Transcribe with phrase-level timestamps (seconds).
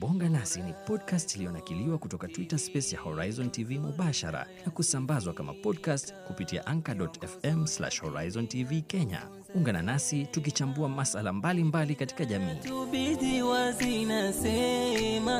[0.00, 5.52] Bonga Nasi ni podcast iliyonakiliwa kutoka Twitter Space ya Horizon TV mubashara na kusambazwa kama
[5.54, 7.66] podcast kupitia anchor.fm
[8.02, 9.22] Horizon TV Kenya.
[9.54, 12.54] Ungana nasi tukichambua masala mbalimbali katika jamii.
[12.68, 15.38] tubidi wazinasema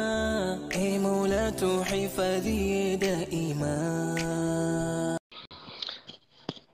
[0.71, 1.51] e mola
[2.97, 4.11] daima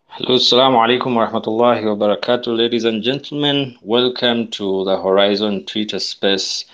[0.08, 3.78] Hello, Assalamu alaikum warahmatullahi wabarakatuh, ladies and gentlemen.
[3.82, 6.66] Welcome to the Horizon Twitter space.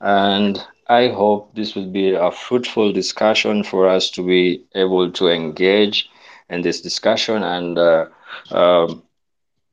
[0.00, 5.28] And I hope this will be a fruitful discussion for us to be able to
[5.28, 6.08] engage
[6.48, 8.06] in this discussion and uh,
[8.50, 9.02] um,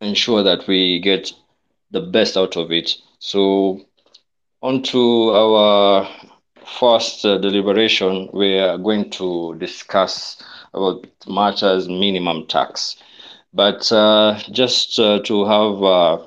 [0.01, 1.31] ensure that we get
[1.91, 2.95] the best out of it.
[3.19, 3.81] So,
[4.61, 6.07] on to our
[6.79, 10.41] first uh, deliberation, we are going to discuss
[10.73, 12.95] about matters minimum tax.
[13.53, 16.17] But uh, just uh, to have uh,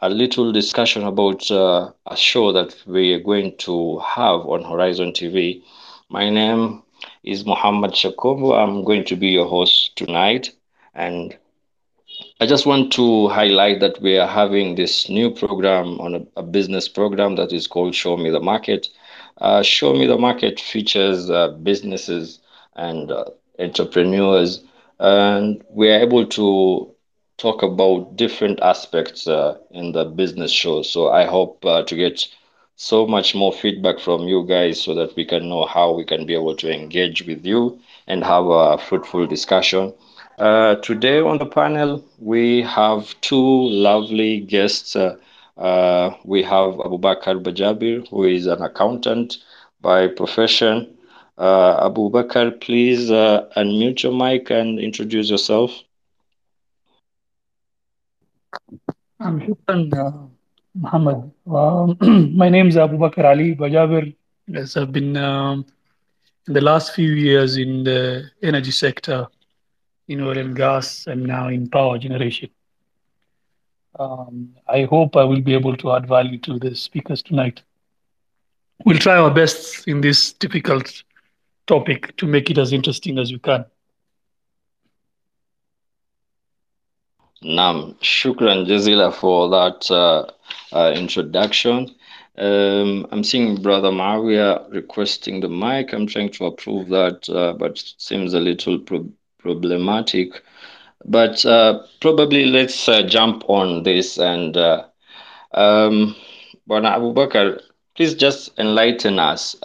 [0.00, 5.12] a little discussion about uh, a show that we are going to have on Horizon
[5.12, 5.62] TV.
[6.10, 6.82] My name
[7.24, 8.54] is Muhammad Shakombo.
[8.54, 10.52] I'm going to be your host tonight.
[10.94, 11.36] And
[12.40, 16.42] I just want to highlight that we are having this new program on a, a
[16.42, 18.88] business program that is called Show Me the Market.
[19.38, 22.40] Uh, Show Me the Market features uh, businesses
[22.74, 23.24] and uh,
[23.58, 24.62] entrepreneurs,
[24.98, 26.94] and we are able to
[27.38, 30.82] talk about different aspects uh, in the business show.
[30.82, 32.26] So I hope uh, to get
[32.76, 36.26] so much more feedback from you guys so that we can know how we can
[36.26, 39.92] be able to engage with you and have a fruitful discussion.
[40.38, 44.94] Uh, today on the panel, we have two lovely guests.
[44.96, 45.16] Uh,
[45.56, 49.38] uh, we have Abubakar Bajaber, who is an accountant
[49.80, 50.86] by profession.
[51.38, 55.82] Uh, Abubakar, please unmute your mic and introduce yourself.
[59.20, 60.26] Um, shukran, uh,
[60.74, 61.30] Muhammad.
[61.46, 64.14] Um, my name is Abu Bakr Ali Bajaber.
[64.46, 65.66] Yes, I've been um,
[66.46, 69.26] in the last few years in the energy sector,
[70.08, 72.50] in oil and gas, and now in power generation.
[73.98, 77.62] Um, I hope I will be able to add value to the speakers tonight.
[78.84, 81.02] We'll try our best in this difficult
[81.66, 83.64] topic to make it as interesting as we can.
[87.42, 90.26] Nam, shukran jazila for that uh,
[90.72, 91.94] uh, introduction.
[92.36, 95.92] Um, I'm seeing Brother Maria requesting the mic.
[95.92, 99.08] I'm trying to approve that, uh, but seems a little pro-
[99.38, 100.42] problematic.
[101.04, 104.18] But uh, probably let's uh, jump on this.
[104.18, 104.84] And uh,
[105.52, 106.14] um,
[106.68, 107.60] Bwana Abu Bakr,
[107.96, 109.56] please just enlighten us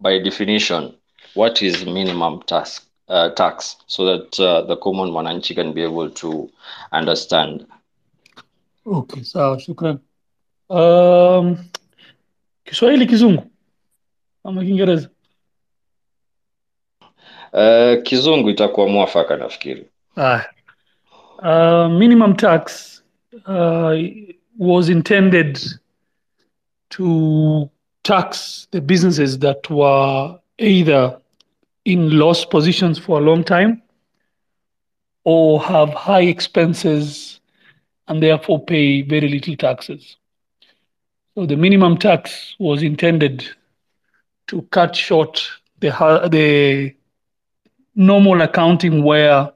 [0.00, 0.94] by definition
[1.34, 6.10] what is minimum tax, uh, tax so that uh, the common mwananchi can be able
[6.10, 6.50] to
[6.92, 7.66] understand.
[8.86, 10.00] Okay, sawa, shukran.
[10.70, 11.58] Um,
[12.64, 13.42] Kiswahili kizungu
[14.44, 15.08] ama Kiingereza?
[17.52, 19.86] Uh, kizungu itakuwa mwafaka nafikiri.
[20.16, 20.44] Ah,
[21.38, 23.02] uh, minimum tax
[23.46, 23.92] uh,
[24.58, 25.58] was intended
[26.88, 27.70] to
[28.02, 31.18] tax the businesses that were either
[31.84, 33.82] in loss positions for a long time
[35.24, 37.40] or have high expenses
[38.08, 40.16] and therefore pay very little taxes.
[41.34, 43.48] So the minimum tax was intended
[44.48, 45.42] to cut short
[45.80, 45.90] the
[46.30, 46.94] the
[47.94, 49.50] normal accounting where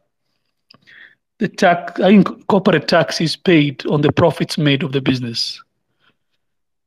[1.38, 5.62] the tax I think corporate tax is paid on the profits made of the business.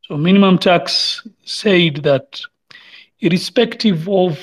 [0.03, 2.41] So minimum tax said that
[3.19, 4.39] irrespective of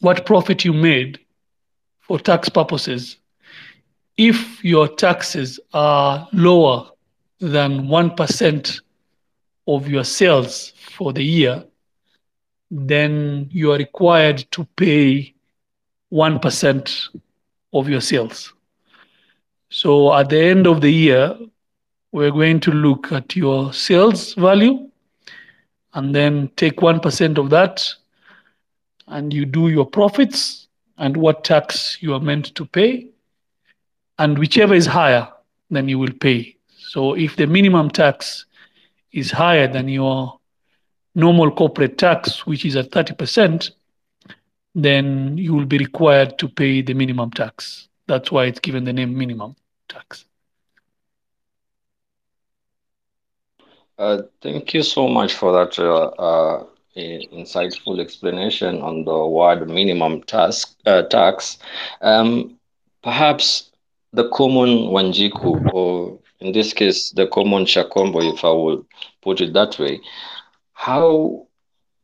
[0.00, 1.18] what profit you made
[2.00, 3.16] for tax purposes,
[4.16, 6.88] if your taxes are lower
[7.40, 8.80] than 1%
[9.66, 11.64] of your sales for the year,
[12.70, 15.34] then you are required to pay
[16.12, 17.08] 1%
[17.72, 18.52] of your sales.
[19.70, 21.36] So at the end of the year,
[22.12, 24.88] we're going to look at your sales value
[25.94, 27.94] and then take 1% of that
[29.08, 30.68] and you do your profits
[30.98, 33.08] and what tax you are meant to pay.
[34.18, 35.28] And whichever is higher,
[35.70, 36.56] then you will pay.
[36.76, 38.46] So if the minimum tax
[39.12, 40.38] is higher than your
[41.14, 43.70] normal corporate tax, which is at 30%,
[44.74, 47.88] then you will be required to pay the minimum tax.
[48.06, 49.56] That's why it's given the name minimum
[49.88, 50.24] tax.
[53.98, 56.66] Uh, thank you so much for that uh, uh,
[57.32, 60.76] insightful explanation on the word minimum tax.
[60.86, 61.58] Uh, tax.
[62.00, 62.58] Um,
[63.02, 63.70] perhaps
[64.12, 68.86] the common Wanjiku, or in this case, the common Shakombo, if I will
[69.22, 70.00] put it that way,
[70.72, 71.46] how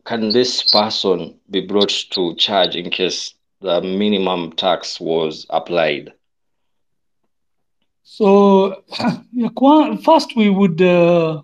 [0.04, 6.12] can this person be brought to charge in case the minimum tax was applied?
[8.02, 8.82] So,
[10.04, 11.42] first we would, uh,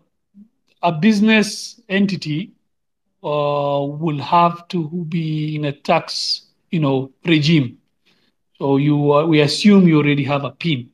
[0.82, 2.52] a business entity
[3.22, 7.78] uh, will have to be in a tax, you know, regime.
[8.58, 10.90] So you, uh, we assume you already have a PIN.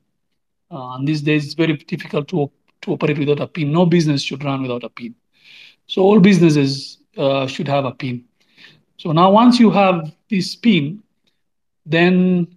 [0.71, 2.51] Uh, and these days it's very difficult to,
[2.83, 3.73] to operate without a PIN.
[3.73, 5.15] No business should run without a PIN.
[5.87, 8.25] So all businesses uh, should have a PIN.
[8.97, 11.03] So now once you have this PIN,
[11.85, 12.57] then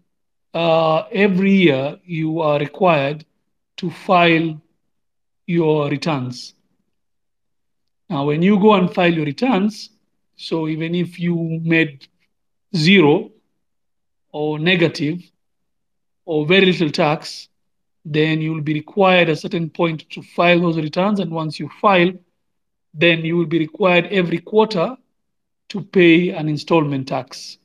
[0.53, 3.25] uh, every year you are required
[3.77, 4.59] to file
[5.45, 6.53] your returns.
[8.09, 9.91] Now, when you go and file your returns,
[10.35, 12.07] so even if you made
[12.75, 13.31] zero
[14.31, 15.21] or negative
[16.25, 17.49] or very little tax,
[18.05, 21.19] then you will be required at a certain point to file those returns.
[21.19, 22.11] And once you file,
[22.93, 24.95] then you will be required every quarter
[25.69, 27.57] to pay an installment tax.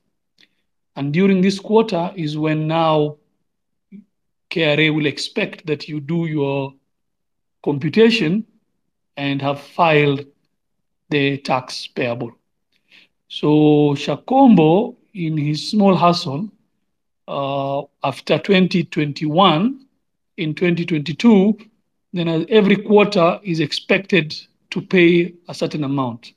[0.97, 3.17] And during this quarter is when now
[4.50, 6.75] KRA will expect that you do your
[7.64, 8.47] computation
[9.17, 10.26] and have filed
[11.14, 12.32] the tax payable.
[13.28, 16.49] So Shakombo, in his small hustle,
[17.28, 19.87] uh, after 2021,
[20.38, 21.56] in 2022,
[22.12, 24.34] then uh, every quarter is expected
[24.70, 26.32] to pay a certain amount.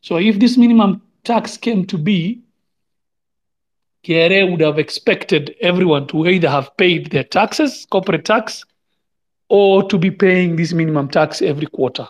[0.00, 2.40] So if this minimum tax came to be,
[4.04, 8.64] KRA would have expected everyone to either have paid their taxes, corporate tax,
[9.48, 12.06] or to be paying this minimum tax every quarter.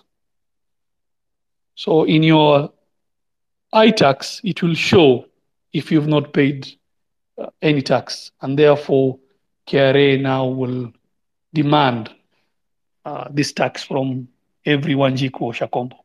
[1.74, 2.72] So in your
[3.74, 5.26] iTax, it will show
[5.72, 6.68] if you've not paid
[7.36, 9.18] uh, any tax, and therefore
[9.66, 10.92] KRA now will
[11.52, 12.10] demand
[13.04, 14.28] uh, this tax from
[14.64, 15.98] every Wanjiku or Shakombo.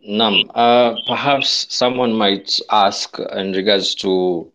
[0.00, 4.52] Nam, uh, perhaps someone might ask in regards to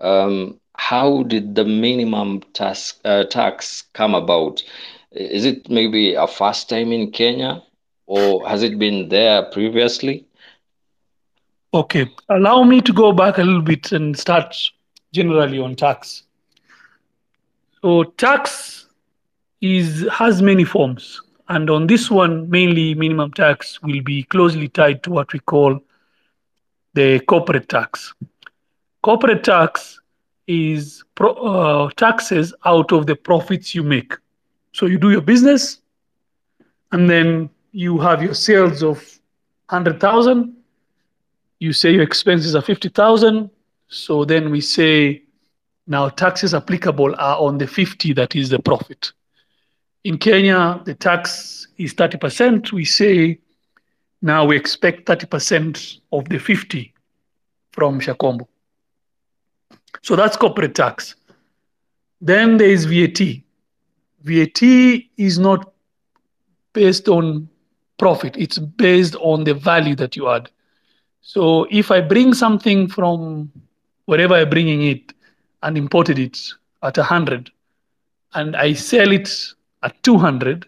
[0.00, 4.62] um, how did the minimum tax, uh, tax come about?
[5.14, 7.62] Is it maybe a first time in Kenya
[8.06, 10.26] or has it been there previously?
[11.72, 14.54] Okay, allow me to go back a little bit and start
[15.12, 16.24] generally on tax.
[17.82, 18.86] So tax
[19.60, 25.02] is has many forms, and on this one, mainly minimum tax will be closely tied
[25.04, 25.80] to what we call
[26.94, 28.14] the corporate tax.
[29.02, 30.00] Corporate tax
[30.46, 34.14] is pro, uh, taxes out of the profits you make.
[34.74, 35.80] So you do your business,
[36.92, 39.02] and then you have your sales of
[39.68, 40.54] hundred thousand
[41.64, 43.50] you say your expenses are 50,000.
[43.88, 45.22] So then we say
[45.86, 49.12] now taxes applicable are on the 50 that is the profit.
[50.04, 52.72] In Kenya, the tax is 30%.
[52.72, 53.38] We say
[54.20, 56.92] now we expect 30% of the 50
[57.72, 58.46] from Shakombo.
[60.02, 61.14] So that's corporate tax.
[62.20, 63.43] Then there is VAT.
[64.24, 64.62] VAT
[65.16, 65.72] is not
[66.72, 67.48] based on
[67.98, 70.50] profit, it's based on the value that you add.
[71.22, 73.50] So if I bring something from
[74.06, 75.12] wherever I'm bringing it
[75.62, 76.38] and imported it
[76.82, 77.50] at 100
[78.34, 79.30] and I sell it
[79.82, 80.66] at 200,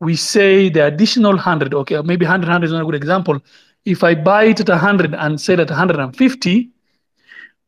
[0.00, 3.40] we say the additional 100, okay, maybe 100, 100 is not a good example.
[3.84, 6.70] If I buy it at 100 and sell at 150,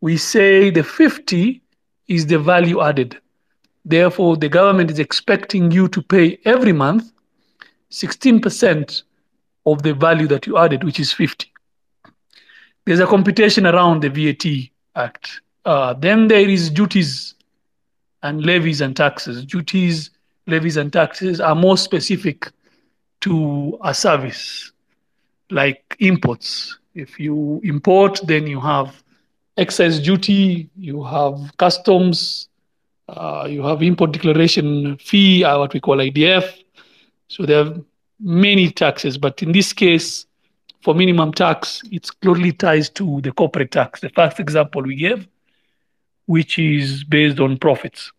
[0.01, 1.63] we say the 50
[2.09, 3.19] is the value added.
[3.87, 7.13] Therefore, the government is expecting you to pay every month
[7.91, 9.03] 16%
[9.65, 11.51] of the value that you added, which is 50
[12.87, 15.43] there's a computation around the VAT Act.
[15.65, 17.35] Uh, then there is duties
[18.23, 19.45] and levies and taxes.
[19.45, 20.11] Duties,
[20.47, 22.51] levies, and taxes are more specific
[23.21, 24.73] to a service,
[25.51, 26.79] like imports.
[26.95, 29.03] If you import, then you have
[29.59, 32.46] excess duty, you have customs,
[33.09, 36.63] uh, you have import declaration fee, uh, what we call IDF.
[37.29, 37.75] So there are
[38.21, 40.27] many taxes, but in this case,
[40.83, 44.01] for minimum tax, it's closely ties to the corporate tax.
[44.01, 45.27] The first example we gave,
[46.27, 48.13] which is based on profits.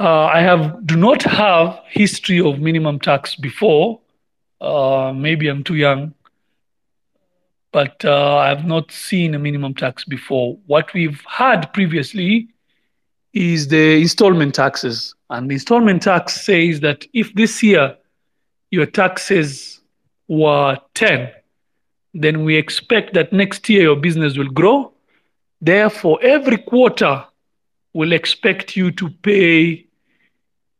[0.00, 4.00] Uh, I have do not have history of minimum tax before.
[4.60, 6.14] Uh, maybe I'm too young,
[7.72, 10.56] but uh, I have not seen a minimum tax before.
[10.66, 12.48] What we've had previously
[13.38, 17.96] is the installment taxes, and the installment tax says that if this year
[18.72, 19.80] your taxes
[20.26, 21.30] were 10,
[22.14, 24.92] then we expect that next year your business will grow.
[25.60, 27.24] Therefore, every quarter
[27.92, 29.86] we'll expect you to pay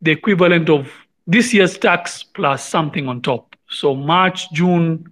[0.03, 0.91] the equivalent of
[1.29, 3.55] this year's tax plus something on top.
[3.71, 5.07] So March, June,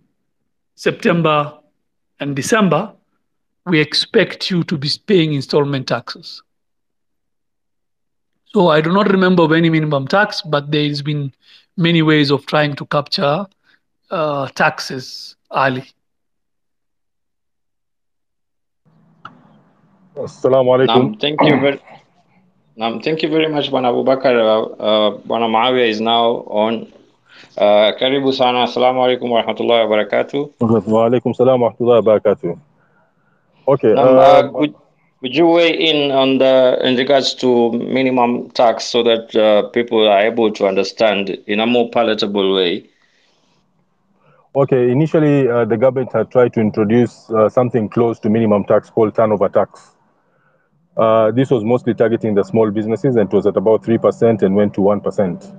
[0.75, 1.57] September,
[2.19, 2.93] and December,
[3.67, 6.43] we expect you to be paying installment taxes.
[8.57, 11.31] So I do not remember of any minimum tax, but there's been
[11.77, 13.47] many ways of trying to capture
[14.11, 15.85] uh, taxes early.
[20.17, 20.89] Assalamu alaikum.
[20.89, 21.83] Um, thank you very
[22.81, 24.35] um, thank you very much, Bwana Abubakar.
[24.41, 26.25] Uh, uh, Bwana Maawiy is now
[26.65, 26.91] on.
[27.59, 28.65] Uh, karibu sana.
[28.65, 30.87] Assalamu alaikum wa rahmatullahi wa barakatuh.
[30.97, 32.59] Wa alaikum salam wa rahmatullahi wa barakatuh.
[33.69, 33.93] Okay.
[33.93, 34.75] Um, uh, um,
[35.27, 40.07] would you weigh in on the in regards to minimum tax so that uh, people
[40.07, 42.89] are able to understand in a more palatable way?
[44.55, 44.89] okay.
[44.89, 49.17] Initially, uh, the government had tried to introduce uh, something close to minimum tax called
[49.17, 49.91] turnover tax.
[50.97, 54.55] Uh, this was mostly targeting the small businesses and it was at about 3% and
[54.55, 55.57] went to 1%.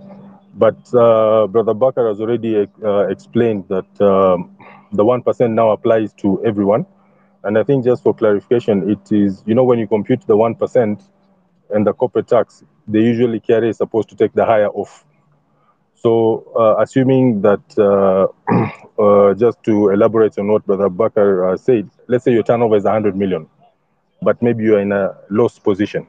[0.55, 4.55] But uh, Brother Bakar has already uh, explained that um,
[4.93, 6.86] the 1% now applies to everyone.
[7.48, 11.01] And I think just for clarification, it is, you know, when you compute the 1%
[11.70, 15.06] and the corporate tax, they usually carry is supposed to take the higher off.
[15.96, 18.27] So, uh, assuming that, uh,
[19.01, 22.84] uh, just to elaborate on what Brother Bakar uh, said, let's say your turnover is
[22.84, 23.48] 100 million,
[24.22, 26.06] but maybe you're in a loss position.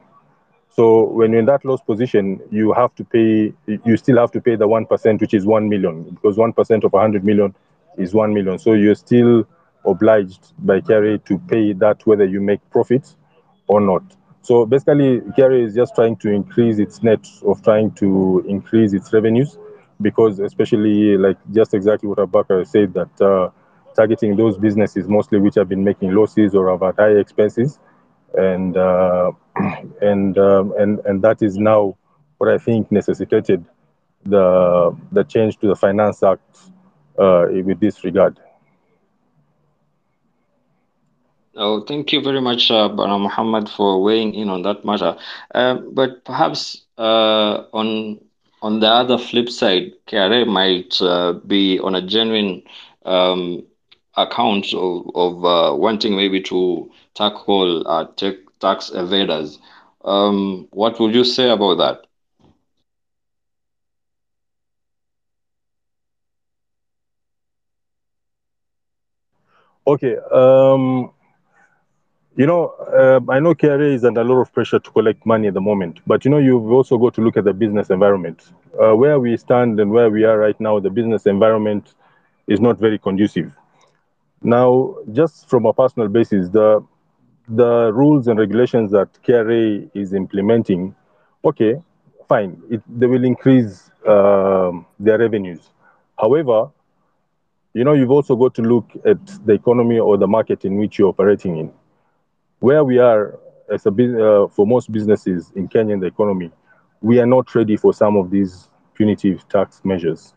[0.71, 3.53] So, when you're in that loss position, you have to pay,
[3.85, 7.23] you still have to pay the 1%, which is 1 million, because 1% of 100
[7.23, 7.55] million
[7.97, 8.59] is 1 million.
[8.59, 9.47] So, you're still
[9.85, 13.15] obliged by KRA to pay that whether you make profits
[13.67, 14.03] or not.
[14.41, 19.11] So basically, KRA is just trying to increase its net of trying to increase its
[19.13, 19.57] revenues
[20.01, 23.49] because especially like just exactly what Abakar said that uh,
[23.95, 27.79] targeting those businesses mostly which have been making losses or have had high expenses
[28.37, 29.31] and uh,
[30.01, 31.97] and um, and and that is now
[32.37, 33.65] what I think necessitated
[34.25, 36.57] the the change to the Finance Act
[37.17, 38.39] uh, with this regard.
[41.59, 45.15] Oh, thank you very much, uh, Bana Muhammad, for weighing in on that matter.
[45.53, 48.19] Um, but perhaps uh, on
[48.61, 52.63] on the other flip side, KRA might uh, be on a genuine
[53.05, 53.63] um,
[54.17, 59.57] account of, of uh, wanting maybe to tackle uh, tech, tax evaders.
[60.03, 62.07] Um, what would you say about that?
[69.87, 70.17] Okay.
[70.31, 71.11] Um,
[72.39, 75.49] you know, uh, I know KRA is under a lot of pressure to collect money
[75.49, 78.53] at the moment, but you know, you've also got to look at the business environment.
[78.81, 81.95] Uh, where we stand and where we are right now, the business environment
[82.47, 83.51] is not very conducive.
[84.41, 86.81] Now, just from a personal basis, the
[87.49, 90.95] the rules and regulations that KRA is implementing,
[91.43, 91.81] okay,
[92.29, 95.71] fine, it, they will increase um, their revenues.
[96.17, 96.69] However,
[97.73, 100.99] you know, you've also got to look at the economy or the market in which
[100.99, 101.73] you're operating in.
[102.59, 103.39] Where we are
[103.71, 106.51] as a uh, for most businesses in Kenya in the economy,
[107.01, 110.33] we are not ready for some of these punitive tax measures,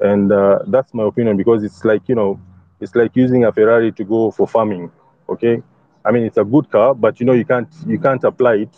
[0.00, 2.40] and uh, that's my opinion because it's like you know,
[2.80, 4.90] it's like using a Ferrari to go for farming.
[5.28, 5.62] Okay,
[6.04, 8.76] I mean it's a good car, but you know you can't you can't apply it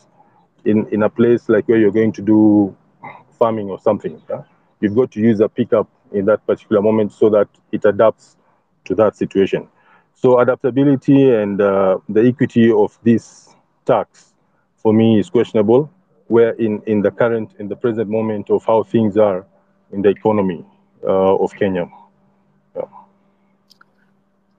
[0.64, 2.76] in in a place like where you're going to do
[3.38, 4.20] farming or something.
[4.28, 4.42] yeah?
[4.80, 8.36] You've got to use a pickup in that particular moment so that it adapts
[8.84, 9.68] to that situation.
[10.20, 14.34] So adaptability and uh, the equity of this tax
[14.76, 15.88] for me is questionable.
[16.26, 19.46] Where in, in the current, in the present moment of how things are
[19.92, 20.64] in the economy
[21.04, 21.88] uh, of Kenya.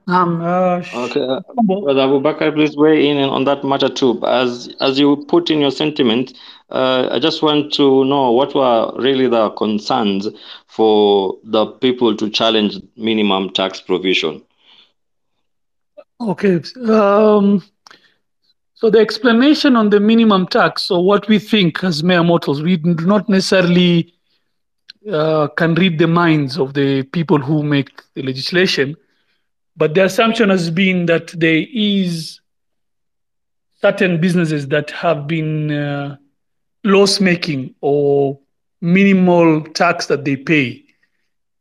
[0.06, 4.18] Um, uh, Okay, uh, Shambo, Brother Abu Bakr, please weigh in on that matter too.
[4.26, 6.36] As as you put in your sentiment,
[6.70, 10.26] uh, I just want to know what were really the concerns
[10.66, 14.42] for the people to challenge minimum tax provision.
[16.20, 16.60] Okay.
[16.86, 17.62] Um,
[18.74, 22.76] so the explanation on the minimum tax, so what we think as mere mortals, we
[22.76, 24.14] do not necessarily
[25.10, 28.96] uh, can read the minds of the people who make the legislation,
[29.76, 32.40] but the assumption has been that there is
[33.80, 36.16] certain businesses that have been uh,
[36.84, 38.38] loss making or
[38.82, 40.84] minimal tax that they pay.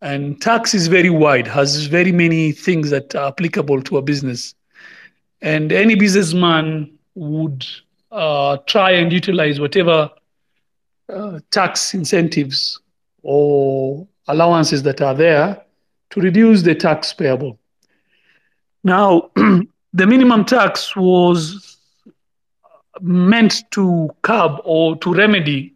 [0.01, 4.55] And tax is very wide, has very many things that are applicable to a business.
[5.41, 7.65] And any businessman would
[8.11, 10.09] uh, try and utilize whatever
[11.13, 12.79] uh, tax incentives
[13.23, 15.61] or allowances that are there
[16.11, 17.59] to reduce the tax payable.
[18.83, 21.77] Now, the minimum tax was
[23.01, 25.73] meant to curb or to remedy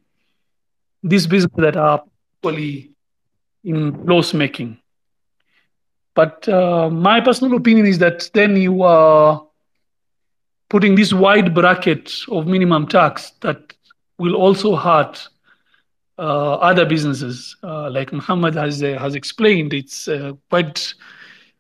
[1.03, 2.03] these businesses that are
[2.38, 2.92] actually
[3.63, 4.77] in loss making.
[6.15, 9.46] But uh, my personal opinion is that then you are
[10.70, 13.74] putting this wide bracket of minimum tax that
[14.17, 15.27] will also hurt
[16.20, 17.55] uh, other businesses.
[17.63, 20.93] Uh, like Muhammad has uh, has explained, it's uh, quite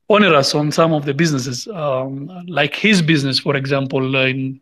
[0.09, 4.59] onerous on some of the businesses, um, like his business, for example, in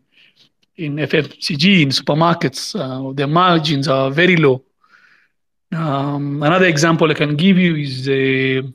[0.76, 4.64] in FMCG in supermarkets, uh, their margins are very low.
[5.72, 8.72] Um, another example I can give you is the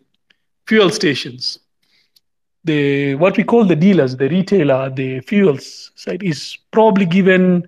[0.66, 1.60] fuel stations.
[2.64, 7.68] The what we call the dealers, the retailer, the fuels side is probably given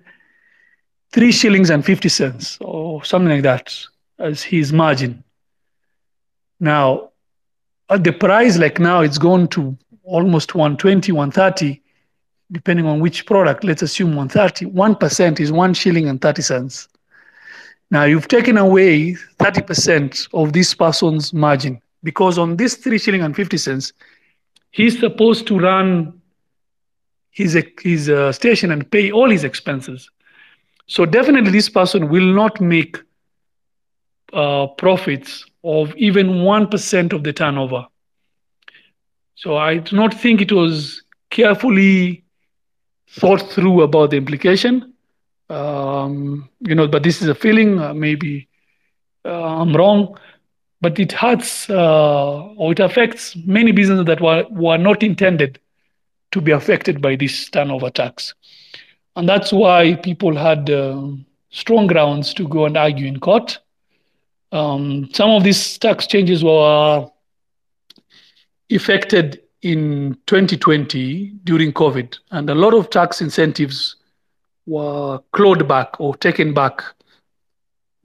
[1.12, 3.74] three shillings and fifty cents or something like that
[4.18, 5.24] as his margin.
[6.58, 7.10] Now,
[7.88, 11.80] at the price like now, it's gone to almost 120, 130,
[12.52, 13.64] depending on which product.
[13.64, 14.66] Let's assume 130.
[14.66, 16.88] 1% is one shilling and 30 cents.
[17.90, 23.34] Now you've taken away 30% of this person's margin because on this three shilling and
[23.34, 23.92] 50 cents,
[24.70, 26.20] he's supposed to run
[27.30, 30.10] his, his uh, station and pay all his expenses.
[30.86, 32.96] So definitely this person will not make
[34.32, 37.86] uh, profits of even 1% of the turnover.
[39.34, 42.24] So I do not think it was carefully
[43.08, 44.89] thought through about the implication.
[45.50, 47.78] Um, you know, but this is a feeling.
[47.78, 48.48] Uh, maybe
[49.24, 50.16] uh, I'm wrong,
[50.80, 55.58] but it hurts uh, or it affects many businesses that were, were not intended
[56.30, 58.34] to be affected by this turnover tax.
[59.16, 61.08] And that's why people had uh,
[61.50, 63.58] strong grounds to go and argue in court.
[64.52, 67.08] Um, some of these tax changes were
[68.68, 73.96] effected in 2020 during COVID, and a lot of tax incentives
[74.66, 76.82] were clawed back or taken back.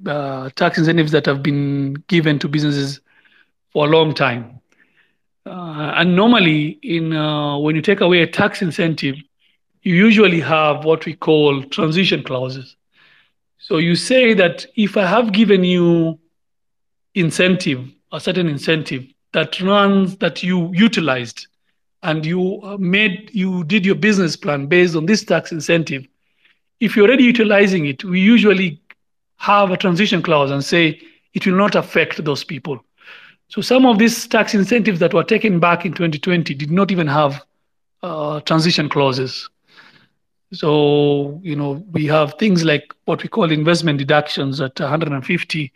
[0.06, 3.00] Uh, tax incentives that have been given to businesses
[3.72, 4.60] for a long time.
[5.46, 9.16] Uh, and normally, in uh, when you take away a tax incentive,
[9.84, 12.76] you usually have what we call transition clauses.
[13.58, 16.20] So you say that if I have given you
[17.14, 21.48] incentive, a certain incentive that runs that you utilized,
[22.04, 26.08] and you made you did your business plan based on this tax incentive,
[26.86, 28.80] if you're already utilizing it, we usually
[29.38, 31.02] have a transition clause and say
[31.34, 32.80] it will not affect those people.
[33.48, 37.08] So some of these tax incentives that were taken back in 2020 did not even
[37.08, 37.44] have
[38.04, 39.50] uh, transition clauses.
[40.54, 45.74] So, you know, we have things like what we call investment deductions at 150,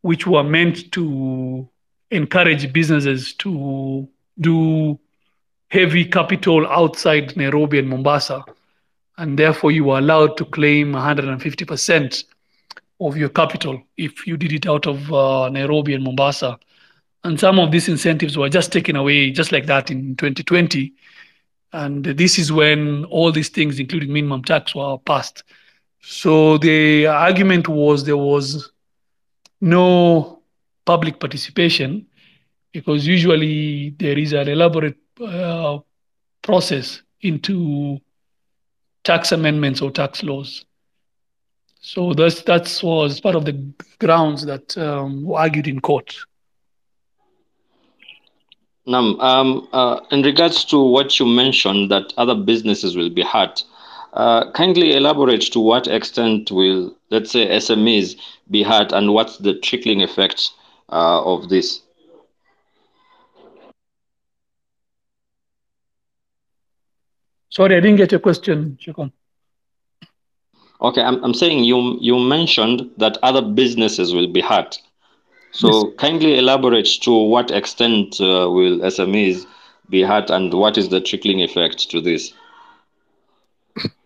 [0.00, 1.68] which were meant to
[2.10, 4.08] encourage businesses to
[4.40, 4.98] do
[5.68, 8.44] heavy capital outside Nairobi and Mombasa.
[9.18, 12.24] And therefore, you are allowed to claim 150%
[13.00, 16.58] of your capital if you did it out of uh, Nairobi and Mombasa.
[17.24, 20.94] And some of these incentives were just taken away just like that in 2020.
[21.72, 25.42] And this is when all these things, including minimum tax, were passed.
[26.00, 28.70] So the argument was there was
[29.60, 30.42] no
[30.84, 32.06] public participation
[32.72, 35.78] because usually there is an elaborate uh,
[36.42, 38.00] process into
[39.04, 40.64] tax amendments or tax laws.
[41.80, 46.16] So that's that was part of the grounds that um, were argued in court.
[48.86, 53.62] Nam, um, uh, in regards to what you mentioned that other businesses will be hurt,
[54.14, 58.16] uh, kindly elaborate to what extent will, let's say, SMEs
[58.50, 60.50] be hurt and what's the trickling effect
[60.90, 61.82] uh, of this?
[67.58, 69.12] Sorry, I didn't get your question, Shikon.
[70.80, 74.78] Okay, I'm, I'm saying you you mentioned that other businesses will be hurt.
[75.52, 75.84] So Yes.
[75.98, 79.46] kindly elaborate to what extent uh, will SMEs
[79.90, 82.32] be hurt and what is the trickling effect to this?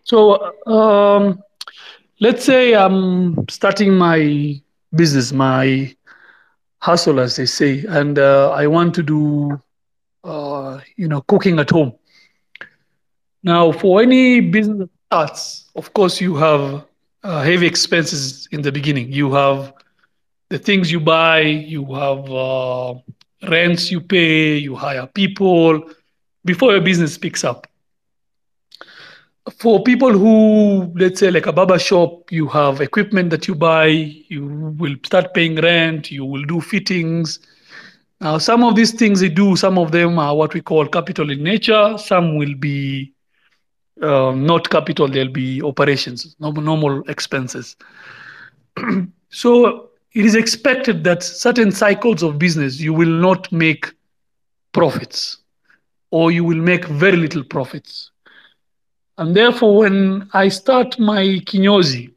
[0.03, 1.39] So um,
[2.19, 4.59] let's say I'm starting my
[4.95, 5.95] business, my
[6.79, 9.59] hustle, as they say, and uh, I want to do,
[10.23, 11.93] uh, you know, cooking at home.
[13.43, 16.85] Now, for any business starts, of course, you have
[17.23, 19.11] uh, heavy expenses in the beginning.
[19.11, 19.73] You have
[20.49, 22.93] the things you buy, you have uh,
[23.49, 25.89] rents you pay, you hire people
[26.45, 27.67] before your business picks up.
[29.57, 33.87] For people who, let's say, like a barber shop, you have equipment that you buy,
[33.87, 37.39] you will start paying rent, you will do fittings.
[38.21, 41.29] Now, some of these things they do, some of them are what we call capital
[41.29, 43.13] in nature, some will be
[44.03, 47.75] um, not capital, there'll be operations, normal, normal expenses.
[49.29, 53.91] so it is expected that certain cycles of business you will not make
[54.71, 55.37] profits
[56.11, 58.11] or you will make very little profits.
[59.17, 62.11] And therefore, when I start my kinyozi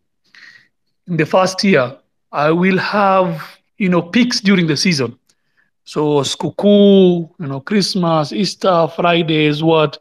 [1.06, 1.96] in the first year,
[2.32, 5.18] I will have you know peaks during the season.
[5.84, 9.98] So Skuku, you know, Christmas, Easter, Fridays, what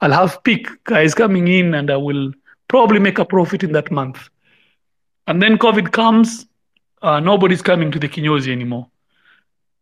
[0.00, 2.32] I'll have peak guys coming in and I will
[2.68, 4.28] probably make a profit in that month.
[5.26, 6.46] And then COVID comes,
[7.02, 8.88] uh, nobody's coming to the kinyozi anymore.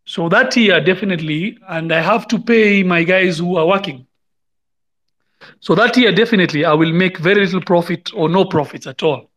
[0.06, 4.06] So that year, definitely, and I have to pay my guys who are working.
[5.60, 9.30] So that year, definitely, I will make very little profit or no profits at all.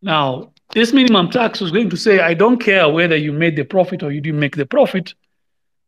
[0.00, 3.64] Now, this minimum tax was going to say, I don't care whether you made the
[3.64, 5.14] profit or you didn't make the profit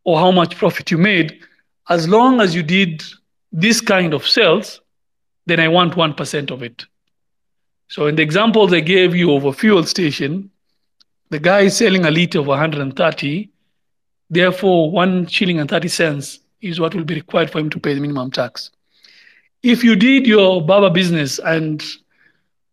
[0.05, 1.41] or how much profit you made,
[1.89, 3.03] as long as you did
[3.55, 4.81] this kind of sales,
[5.47, 6.85] then I want 1% of it.
[7.87, 10.51] So in the examples I gave you of a fuel station,
[11.31, 13.49] the guy is selling a liter of 130,
[14.29, 17.95] therefore one shilling and 30 cents is what will be required for him to pay
[17.95, 18.73] the minimum tax.
[19.63, 21.83] If you did your Baba business and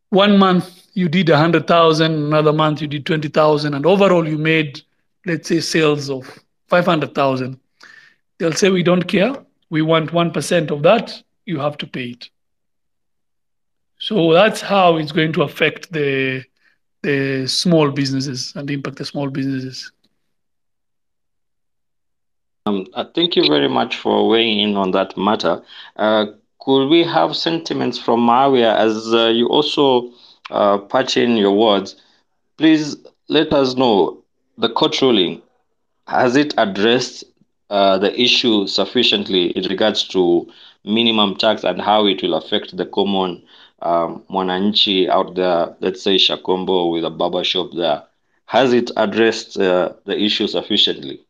[0.10, 4.82] one month you did 100,000, another month you did 20,000, and overall you made,
[5.28, 6.28] let's say, sales of
[6.70, 7.60] 500,000,
[8.39, 9.36] they'll say, We don't care.
[9.72, 11.24] We want 1% of that.
[11.46, 12.30] You have to pay it.
[13.98, 16.44] So that's how it's going to affect the,
[17.04, 19.92] the small businesses and impact the small businesses.
[22.66, 25.62] Um, uh, thank you very much for weighing in on that matter.
[25.96, 26.26] Uh,
[26.60, 30.12] could we have sentiments from Maria as uh, you also
[30.50, 31.96] uh, patch in your words?
[32.58, 32.98] Please
[33.30, 34.22] let us know
[34.58, 35.42] the court ruling.
[36.08, 37.24] Has it addressed
[37.72, 40.46] uh, the issue sufficiently in regards to
[40.84, 43.42] minimum tax and how it will affect the common
[43.82, 48.04] um, mwananchi out there, let's say Shakombo with a barber shop there?
[48.46, 51.22] Has it addressed uh, the issue sufficiently?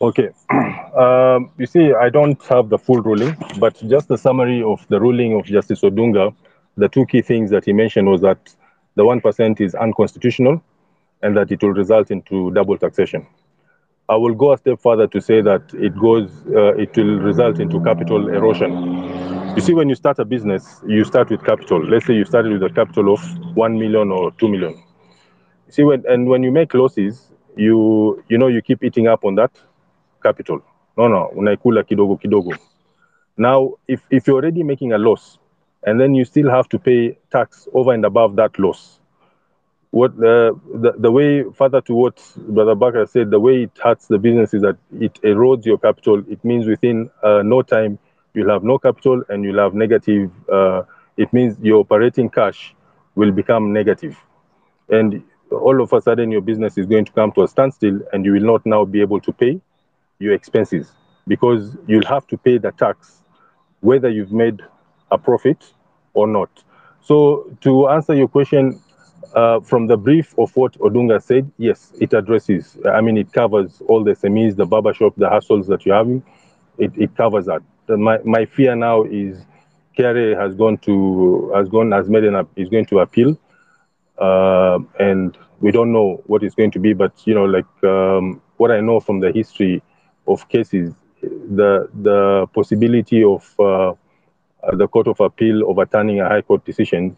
[0.00, 0.30] Okay.
[0.90, 5.00] Um, you see, I don't have the full ruling, but just the summary of the
[5.00, 6.34] ruling of Justice Odunga,
[6.76, 8.52] the two key things that he mentioned was that
[8.96, 10.60] the 1% is unconstitutional
[11.22, 13.24] and that it will result into double taxation.
[14.10, 17.60] I will go a step further to say that it goes, uh, it will result
[17.60, 18.72] into capital erosion.
[19.54, 21.80] You see, when you start a business, you start with capital.
[21.84, 23.20] Let's say you started with a capital of
[23.54, 24.72] 1 million or 2 million.
[24.72, 29.24] You see, when, and when you make losses, you, you know, you keep eating up
[29.24, 29.52] on that
[30.24, 30.60] capital.
[30.96, 32.58] No, no, unaikula kidogo kidogo.
[33.36, 35.38] Now, if, if you're already making a loss
[35.84, 38.99] and then you still have to pay tax over and above that loss,
[39.90, 44.06] what uh, the, the way further to what Brother Bakar said, the way it hurts
[44.06, 46.22] the business is that it erodes your capital.
[46.28, 47.98] It means within uh, no time
[48.34, 50.30] you'll have no capital and you'll have negative.
[50.50, 50.82] Uh,
[51.16, 52.74] it means your operating cash
[53.16, 54.16] will become negative,
[54.88, 58.24] and all of a sudden your business is going to come to a standstill, and
[58.24, 59.60] you will not now be able to pay
[60.20, 60.92] your expenses
[61.26, 63.22] because you'll have to pay the tax
[63.80, 64.60] whether you've made
[65.10, 65.72] a profit
[66.14, 66.62] or not.
[67.02, 68.80] So to answer your question,
[69.34, 72.78] uh, from the brief of what Odunga said, yes, it addresses.
[72.90, 76.22] I mean, it covers all the SMEs, the barbershop, the hassles that you're having.
[76.78, 77.62] It, it covers that.
[77.88, 79.44] My, my fear now is
[79.98, 83.36] KRA has gone to has gone has made an is going to appeal,
[84.18, 86.92] uh, and we don't know what it's going to be.
[86.92, 89.82] But you know, like um, what I know from the history
[90.28, 93.94] of cases, the the possibility of uh,
[94.72, 97.16] the Court of Appeal overturning a High Court decision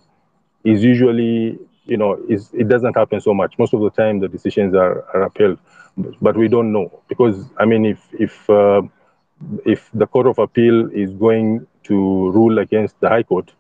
[0.65, 3.59] is usually, you know, is it doesn't happen so much.
[3.59, 5.59] Most of the time, the decisions are, are upheld,
[6.21, 8.83] but we don't know because I mean, if if uh,
[9.65, 13.53] if the Court of Appeal is going to rule against the High Court,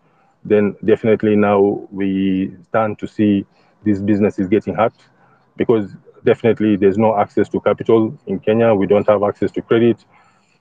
[0.44, 3.44] then definitely now we stand to see
[3.84, 4.94] this business is getting hurt
[5.56, 5.90] because
[6.24, 8.74] definitely there's no access to capital in Kenya.
[8.74, 10.04] We don't have access to credit,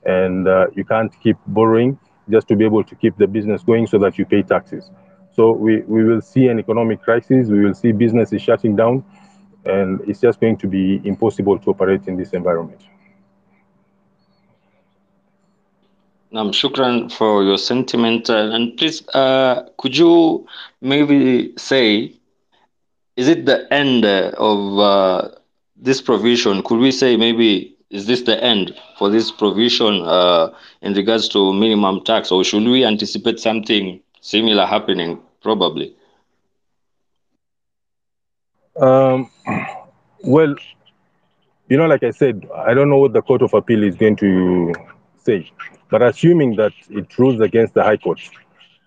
[0.05, 3.87] and uh, you can't keep borrowing just to be able to keep the business going
[3.87, 4.89] so that you pay taxes.
[5.33, 7.47] So we, we will see an economic crisis.
[7.47, 9.03] We will see businesses shutting down,
[9.65, 12.81] and it's just going to be impossible to operate in this environment.
[16.33, 18.29] Nam, shukran for your sentiment.
[18.29, 20.45] Uh, and please, uh, could you
[20.79, 22.13] maybe say,
[23.17, 25.29] is it the end uh, of uh,
[25.75, 26.63] this provision?
[26.63, 30.49] Could we say maybe is this the end for this provision uh,
[30.81, 35.19] in regards to minimum tax, or should we anticipate something similar happening?
[35.41, 35.95] Probably.
[38.79, 39.29] Um,
[40.23, 40.55] well,
[41.67, 44.15] you know, like I said, I don't know what the Court of Appeal is going
[44.17, 44.73] to
[45.17, 45.51] say,
[45.89, 48.19] but assuming that it rules against the High Court,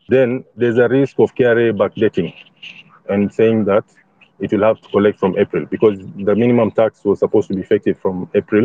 [0.08, 2.34] then there's a risk of KRA backdating
[3.08, 3.84] and saying that
[4.40, 7.60] it will have to collect from April because the minimum tax was supposed to be
[7.60, 8.62] effective from April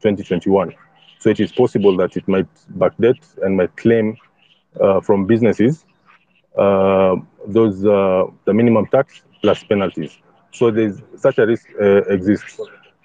[0.00, 0.74] 2021.
[1.18, 4.16] So it is possible that it might backdate and might claim
[4.80, 5.84] uh, from businesses
[6.56, 10.18] those uh, the minimum tax plus penalties.
[10.52, 12.60] So there's such a risk uh, exists.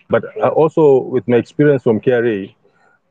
[0.10, 2.54] But uh, also with my experience from KRA,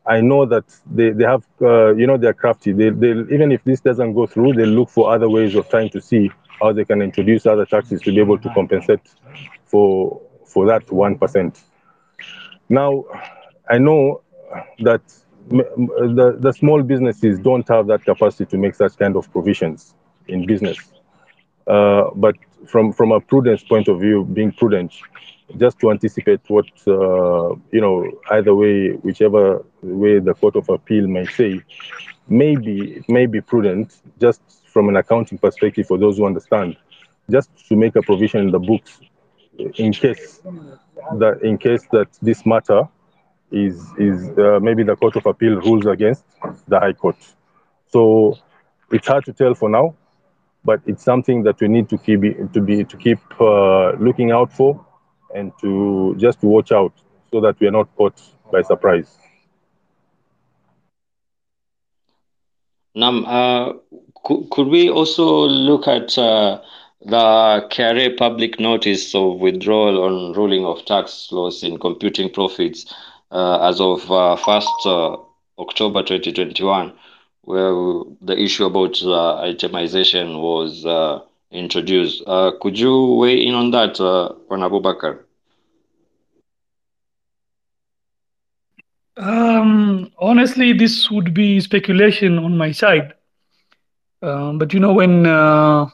[0.07, 2.73] I know that they, they have, uh, you know, they're crafty.
[2.73, 5.91] They, they, even if this doesn't go through, they look for other ways of trying
[5.91, 9.01] to see how they can introduce other taxes to be able to compensate
[9.65, 11.61] for, for that 1%.
[12.69, 13.05] Now,
[13.69, 14.23] I know
[14.81, 15.01] that
[15.49, 19.95] the, the small businesses don't have that capacity to make such kind of provisions
[20.29, 20.79] in business.
[21.67, 24.93] Uh, but from, from a prudence point of view, being prudent,
[25.59, 31.07] just to anticipate what uh, you know either way whichever way the court of appeal
[31.07, 31.61] may say
[32.29, 36.77] maybe it may be prudent just from an accounting perspective for those who understand
[37.31, 39.01] just to make a provision in the books
[39.77, 40.41] in case
[41.19, 42.89] that in case that this matter
[43.53, 46.25] is is uh, maybe the court of appeal rules against
[46.67, 47.17] the high court
[47.87, 48.37] so
[48.91, 49.95] it's hard to tell for now
[50.65, 52.21] but it's something that we need to keep
[52.53, 54.85] to be to keep uh, looking out for
[55.35, 56.93] and to just watch out
[57.31, 58.21] so that we are not caught
[58.53, 59.19] by surprise.
[62.95, 63.73] Nam, uh,
[64.25, 66.61] could, could we also look at uh,
[67.05, 72.95] the KRA public notice of withdrawal on ruling of tax laws in computing profits
[73.33, 75.17] uh, as of uh, 1st uh,
[75.61, 76.93] October 2021,
[77.45, 77.73] where
[78.23, 82.23] the issue about uh, itemization was uh, introduced.
[82.27, 85.21] Uh, could you weigh in on that, uh, on Abubakar?
[89.17, 93.15] Um, honestly, this would be speculation on my side.
[94.23, 95.87] Um, but you know, when uh,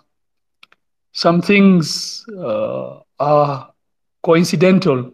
[1.12, 3.72] some things uh, are
[4.22, 5.12] coincidental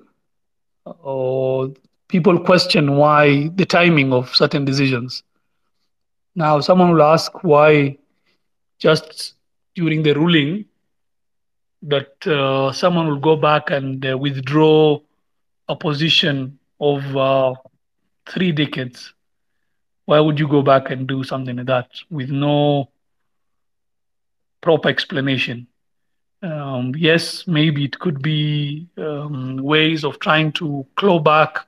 [0.85, 1.73] or
[2.09, 5.23] people question why the timing of certain decisions.
[6.37, 7.97] Now, someone will ask why
[8.79, 9.35] just
[9.75, 10.67] during the ruling
[11.81, 15.01] that uh, someone will go back and uh, withdraw
[15.69, 17.55] a position of uh,
[18.29, 19.15] three decades.
[20.05, 22.91] Why would you go back and do something like that with no
[24.61, 25.67] proper explanation?
[26.43, 31.67] Um, yes, maybe it could be um, ways of trying to claw back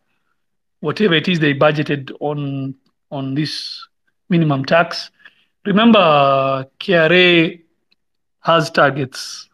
[0.81, 2.75] whatever it is they budgeted on
[3.11, 3.88] on this
[4.29, 5.11] minimum tax.
[5.65, 7.61] Remember, KRA
[8.41, 9.49] has targets,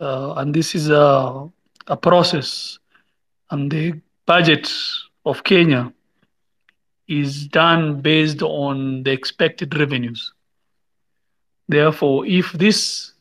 [0.00, 1.48] uh, and this is a,
[1.86, 2.78] a process,
[3.50, 4.70] and the budget
[5.24, 5.92] of Kenya
[7.08, 10.32] is done based on the expected revenues.
[11.68, 13.12] Therefore, if this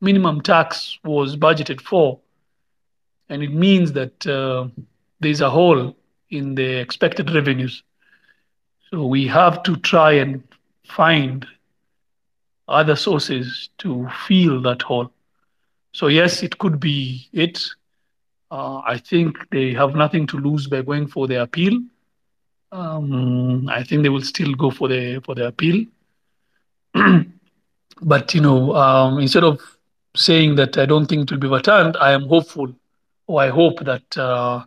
[0.00, 2.20] minimum tax was budgeted for,
[3.28, 4.68] and it means that uh,
[5.20, 5.96] there's a hole
[6.30, 7.82] in the expected revenues,
[8.90, 10.42] so we have to try and
[10.86, 11.46] find
[12.68, 15.10] other sources to fill that hole.
[15.92, 17.64] So yes, it could be it.
[18.50, 21.80] Uh, I think they have nothing to lose by going for the appeal.
[22.72, 25.84] Um, I think they will still go for the for the appeal.
[28.02, 29.60] but you know, um, instead of
[30.16, 32.74] saying that I don't think it will be overturned, I am hopeful,
[33.26, 34.64] or I hope that uh,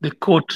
[0.00, 0.52] the court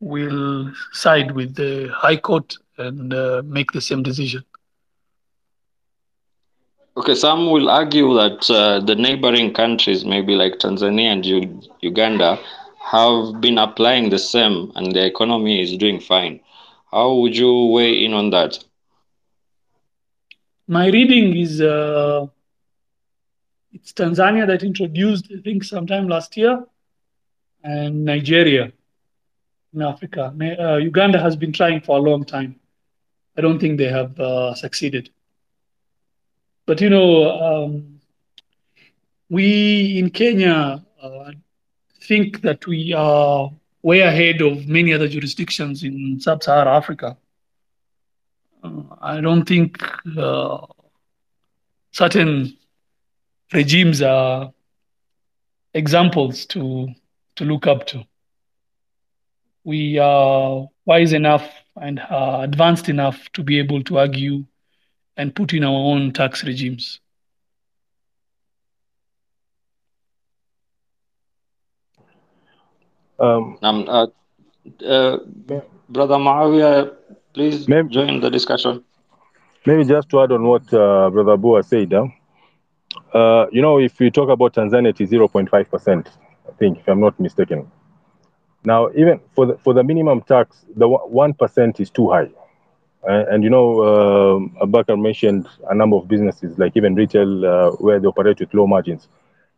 [0.00, 4.44] will side with the High Court and uh, make the same decision.
[6.96, 12.38] Okay, some will argue that uh, the neighboring countries, maybe like Tanzania and U- Uganda,
[12.92, 16.40] have been applying the same and the economy is doing fine.
[16.90, 18.58] How would you weigh in on that?
[20.68, 22.26] My reading is uh,
[23.72, 26.64] it's Tanzania that introduced, I think, sometime last year,
[27.62, 28.72] and Nigeria
[29.74, 30.34] in Africa.
[30.58, 32.58] Uh, Uganda has been trying for a long time.
[33.36, 35.10] I don't think they have uh, succeeded.
[36.66, 38.00] But you know, um,
[39.30, 41.32] we in Kenya uh,
[42.02, 43.50] think that we are
[43.82, 47.16] way ahead of many other jurisdictions in sub-Saharan Africa.
[48.62, 49.82] Uh, I don't think
[50.16, 50.66] uh,
[51.92, 52.56] certain
[53.52, 54.52] regimes are
[55.74, 56.88] examples to
[57.36, 58.07] to look up to.
[59.68, 64.46] We are wise enough and uh, advanced enough to be able to argue
[65.18, 67.00] and put in our own tax regimes.
[73.20, 74.06] Um, um, uh,
[74.86, 75.18] uh,
[75.90, 76.90] Brother Maawiy,
[77.34, 78.82] please maybe, join the discussion.
[79.66, 82.06] Maybe just to add on what uh, Brother Bua said, huh?
[83.12, 87.00] Uh, you know, if we talk about Tanzania, it is 0.5%, I think, if I'm
[87.00, 87.70] not mistaken.
[88.64, 92.28] Now, even for the, for the minimum tax, the 1% is too high.
[93.08, 97.70] Uh, and you know, um, Abakar mentioned a number of businesses, like even retail, uh,
[97.72, 99.08] where they operate with low margins.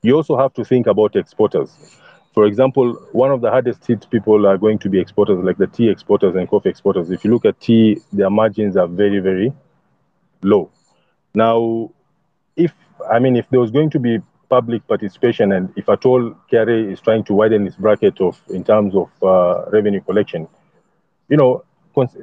[0.03, 1.99] You also have to think about exporters.
[2.33, 5.67] For example, one of the hardest hit people are going to be exporters, like the
[5.67, 7.11] tea exporters and coffee exporters.
[7.11, 9.53] If you look at tea, their margins are very, very
[10.43, 10.71] low.
[11.35, 11.91] Now,
[12.57, 12.73] if
[13.11, 14.19] I mean, if there was going to be
[14.51, 18.65] public participation, and if at all KRA is trying to widen its bracket of in
[18.65, 20.49] terms of uh, revenue collection,
[21.29, 21.65] you know,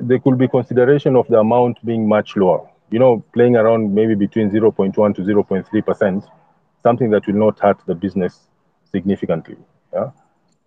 [0.01, 2.69] there could be consideration of the amount being much lower.
[2.91, 6.25] You know, playing around maybe between 0.1 to 0.3 percent,
[6.83, 8.47] something that will not hurt the business
[8.91, 9.57] significantly.
[9.93, 10.11] Yeah?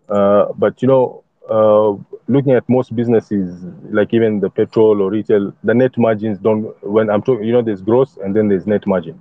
[0.09, 1.93] Uh, but you know, uh,
[2.29, 6.65] looking at most businesses, like even the petrol or retail, the net margins don't.
[6.83, 9.21] When I'm talking, you know, there's gross and then there's net margin.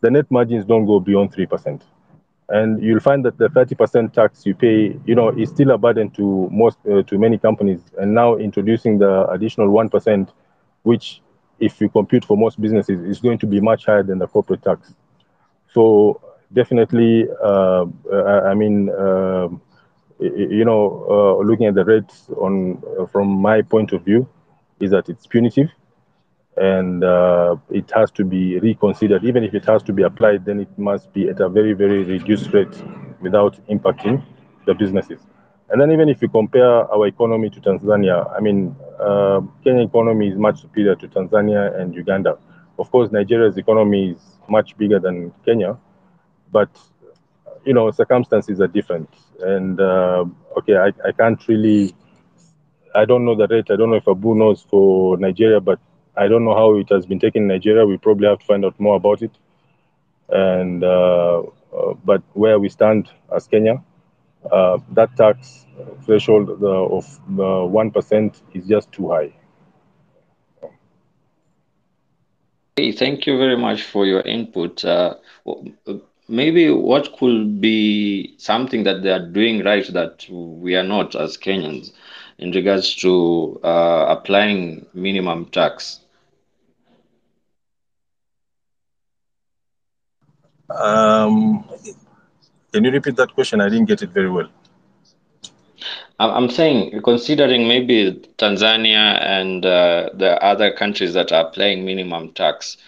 [0.00, 1.82] The net margins don't go beyond three percent
[2.48, 6.10] and you'll find that the 30% tax you pay, you know, is still a burden
[6.10, 7.80] to most uh, to many companies.
[7.98, 10.28] And now introducing the additional 1%,
[10.82, 11.22] which
[11.58, 14.62] if you compute for most businesses, is going to be much higher than the corporate
[14.62, 14.94] tax.
[15.72, 16.20] So
[16.52, 19.48] definitely, uh, I mean, uh,
[20.20, 24.28] you know, uh, looking at the rates on from my point of view,
[24.78, 25.70] is that it's punitive
[26.56, 29.24] and uh, it has to be reconsidered.
[29.24, 32.02] Even if it has to be applied, then it must be at a very, very
[32.04, 32.82] reduced rate
[33.20, 34.22] without impacting
[34.66, 35.20] the businesses.
[35.68, 40.28] And then even if you compare our economy to Tanzania, I mean, uh, Kenya economy
[40.28, 42.38] is much superior to Tanzania and Uganda.
[42.78, 45.76] Of course, Nigeria's economy is much bigger than Kenya,
[46.52, 46.70] but
[47.64, 49.08] you know, circumstances are different.
[49.40, 50.24] And uh,
[50.58, 51.94] okay, I, I can't really,
[52.94, 53.70] I don't know the rate.
[53.70, 55.80] I don't know if Abu knows for Nigeria, but
[56.16, 57.86] I don't know how it has been taken in Nigeria.
[57.86, 59.32] We probably have to find out more about it.
[60.28, 61.42] And uh,
[61.76, 63.82] uh, but where we stand as Kenya,
[64.50, 65.66] uh, that tax
[66.04, 69.32] threshold of one percent is just too high.
[72.76, 74.84] Hey, thank you very much for your input.
[74.84, 75.14] Uh,
[76.28, 81.38] maybe what could be something that they are doing right that we are not as
[81.38, 81.92] Kenyans
[82.38, 86.00] in regards to uh, applying minimum tax?
[90.70, 91.64] Um,
[92.72, 93.60] can you repeat that question?
[93.60, 94.48] I didn't get it very well.
[96.18, 102.78] I'm saying, considering maybe Tanzania and uh, the other countries that are paying minimum tax,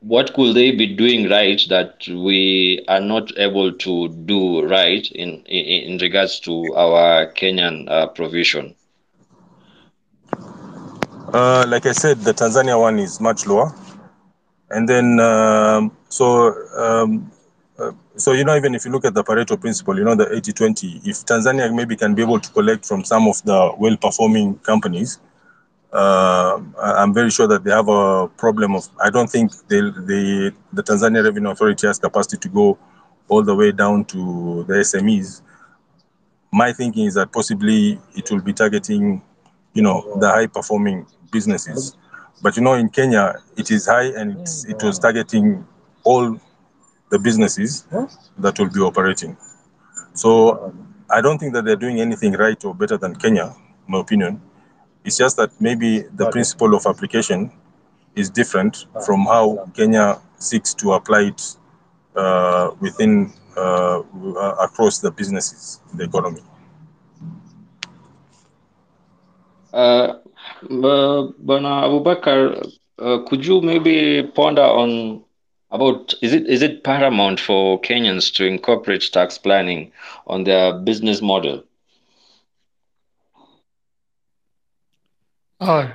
[0.00, 5.42] what could they be doing right that we are not able to do right in
[5.46, 8.74] in, in regards to our Kenyan uh, provision?
[11.32, 13.74] Uh, like I said, the Tanzania one is much lower,
[14.70, 17.30] and then um, so um,
[17.78, 20.26] uh, so you know even if you look at the Pareto principle, you know the
[20.26, 21.06] 80-20.
[21.06, 25.18] If Tanzania maybe can be able to collect from some of the well-performing companies,
[25.92, 28.88] uh, I'm very sure that they have a problem of.
[29.02, 32.78] I don't think they, they, the Tanzania Revenue Authority has capacity to go
[33.28, 35.42] all the way down to the SMEs.
[36.52, 39.22] My thinking is that possibly it will be targeting,
[39.72, 41.96] you know, the high-performing businesses.
[42.42, 45.66] But you know, in Kenya, it is high, and it was targeting
[46.04, 46.40] all
[47.10, 47.86] the businesses
[48.38, 49.36] that will be operating.
[50.14, 50.74] So
[51.10, 53.54] I don't think that they're doing anything right or better than Kenya,
[53.86, 54.40] my opinion.
[55.04, 57.50] It's just that maybe the principle of application
[58.14, 61.56] is different from how Kenya seeks to apply it
[62.16, 64.02] uh, within uh,
[64.60, 66.42] across the businesses, the economy.
[69.72, 70.14] Uh,
[70.68, 75.22] Bana Abubakar, uh, could you maybe ponder on
[75.70, 79.92] about is it is it paramount for Kenyans to incorporate tax planning
[80.26, 81.64] on their business model?
[85.60, 85.88] Uh,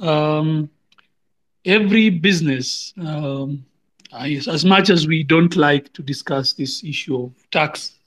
[0.00, 0.68] um,
[1.64, 3.64] every business, um,
[4.12, 7.98] as much as we don't like to discuss this issue of tax,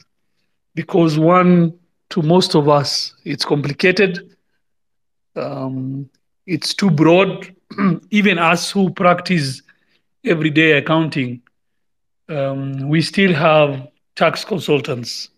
[0.76, 1.74] because one,
[2.09, 4.34] to most of us, it's complicated.
[5.36, 6.09] Um,
[6.45, 7.53] it's too broad.
[8.11, 9.61] Even us who practice
[10.23, 11.41] everyday accounting,
[12.29, 15.29] um, we still have tax consultants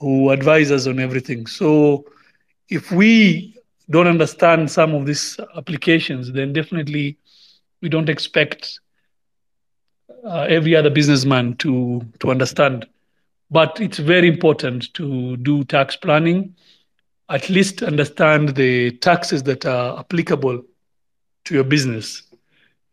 [0.00, 1.46] who advise us on everything.
[1.46, 2.04] So
[2.68, 3.56] if we
[3.90, 7.16] don't understand some of these applications, then definitely
[7.80, 8.80] we don't expect
[10.24, 12.86] uh, every other businessman to to understand.
[13.50, 16.54] But it's very important to do tax planning,
[17.28, 20.62] at least understand the taxes that are applicable
[21.44, 22.22] to your business.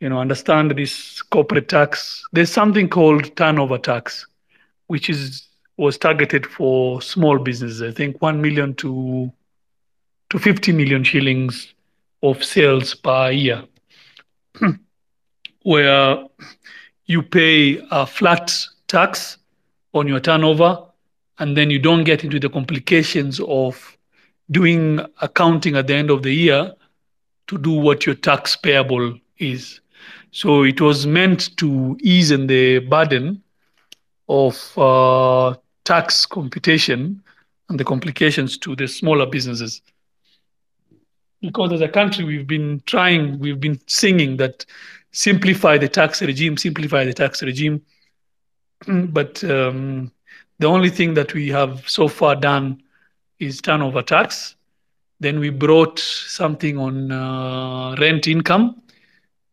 [0.03, 2.25] you know, understand this corporate tax.
[2.33, 4.27] There's something called turnover tax,
[4.87, 7.81] which is was targeted for small businesses.
[7.81, 9.31] I think one million to
[10.29, 11.73] to 50 million shillings
[12.21, 13.63] of sales per year,
[15.63, 16.25] where
[17.05, 18.53] you pay a flat
[18.89, 19.37] tax
[19.93, 20.83] on your turnover,
[21.39, 23.92] and then you don't get into the complications of
[24.51, 26.73] doing accounting at the end of the year
[27.47, 29.81] to do what your tax payable is.
[30.31, 33.41] So it was meant to ease in the burden
[34.29, 37.21] of uh, tax computation
[37.69, 39.81] and the complications to the smaller businesses.
[41.41, 44.65] Because as a country, we've been trying, we've been singing that
[45.11, 47.81] simplify the tax regime, simplify the tax regime.
[48.87, 50.11] but um,
[50.59, 52.82] the only thing that we have so far done
[53.45, 54.55] is turnover tax.
[55.19, 58.81] Then we brought something on uh, rent income.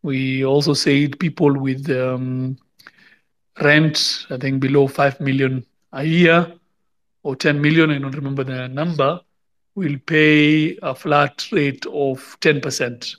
[0.02, 2.56] We also said people with um,
[3.60, 6.52] rent, I think below 5 million a year
[7.22, 9.20] or 10 million, I don't remember the number,
[9.74, 13.16] will pay a flat rate of 10%.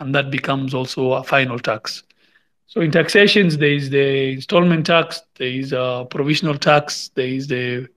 [0.00, 2.02] And that becomes also a final tax.
[2.66, 7.46] So in taxations, there is the installment tax, there is a provisional tax, there is
[7.46, 7.88] the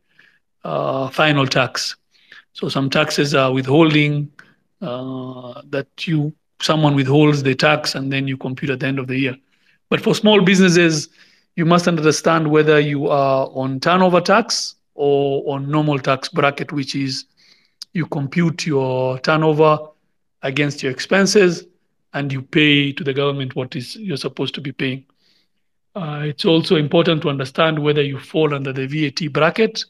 [0.63, 1.95] uh, final tax.
[2.57, 4.31] So some taxes are withholding
[4.81, 9.05] uh, that you someone withholds the tax and then you compute at the end of
[9.05, 9.37] the year.
[9.91, 11.09] But for small businesses,
[11.55, 16.95] you must understand whether you are on turnover tax or on normal tax bracket, which
[16.95, 17.25] is
[17.93, 19.77] you compute your turnover
[20.41, 21.63] against your expenses
[22.15, 25.05] and you pay to the government what is you're supposed to be paying.
[25.95, 29.85] Uh, it's also important to understand whether you fall under the VAT bracket.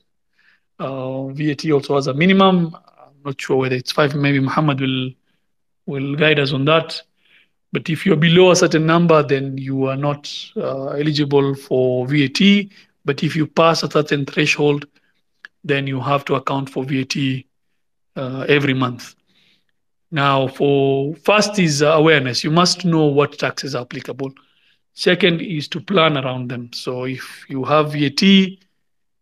[0.80, 2.76] Uh, VAT also has a minimum.
[2.76, 4.16] I'm not sure whether it's five.
[4.16, 5.12] Maybe Muhammad will
[5.86, 7.02] will guide us on that.
[7.72, 12.70] But if you're below a certain number, then you are not uh, eligible for VAT.
[13.06, 14.86] But if you pass a certain threshold,
[15.64, 17.16] then you have to account for VAT
[18.16, 19.16] uh, every month.
[20.12, 22.44] Now, for first is awareness.
[22.44, 24.32] You must know what taxes are applicable.
[24.94, 26.72] Second is to plan around them.
[26.74, 28.24] So if you have VAT,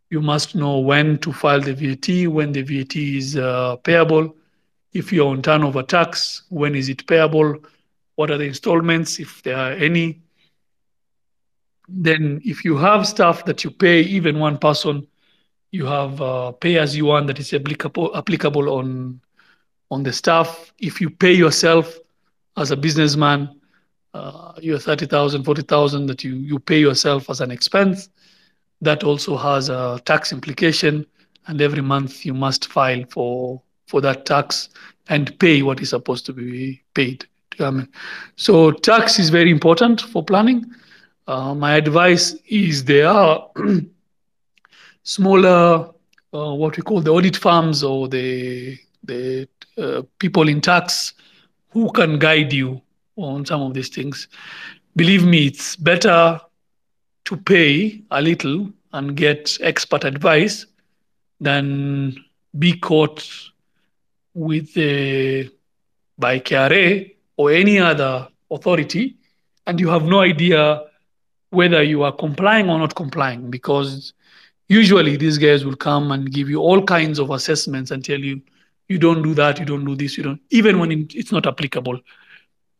[0.09, 4.35] you must know when to file the VAT, when the VAT is uh, payable.
[4.93, 7.57] If you're on turnover tax, when is it payable?
[8.15, 10.21] What are the installments, if there are any?
[11.87, 15.07] Then, if you have stuff that you pay, even one person,
[15.71, 19.19] you have uh, pay as you want that is applicable applicable on
[19.91, 20.71] on the staff.
[20.79, 21.99] If you pay yourself
[22.57, 23.59] as a businessman,
[24.13, 28.09] uh, you're 30,000, 40,000 that you, you pay yourself as an expense.
[28.81, 31.05] That also has a tax implication.
[31.47, 34.69] And every month you must file for, for that tax
[35.07, 37.89] and pay what is supposed to be paid to government.
[38.35, 40.65] So tax is very important for planning.
[41.27, 43.49] Uh, my advice is there are
[45.03, 45.89] smaller,
[46.33, 49.47] uh, what we call the audit firms or the the
[49.77, 51.13] uh, people in tax
[51.69, 52.81] who can guide you
[53.15, 54.27] on some of these things.
[54.95, 56.39] Believe me, it's better
[57.25, 60.65] to pay a little and get expert advice
[61.39, 62.15] than
[62.57, 63.27] be caught
[64.33, 65.49] with the
[66.17, 69.17] by KRA or any other authority
[69.67, 70.83] and you have no idea
[71.49, 74.13] whether you are complying or not complying because
[74.67, 78.41] usually these guys will come and give you all kinds of assessments and tell you
[78.87, 81.99] you don't do that, you don't do this, you don't, even when it's not applicable.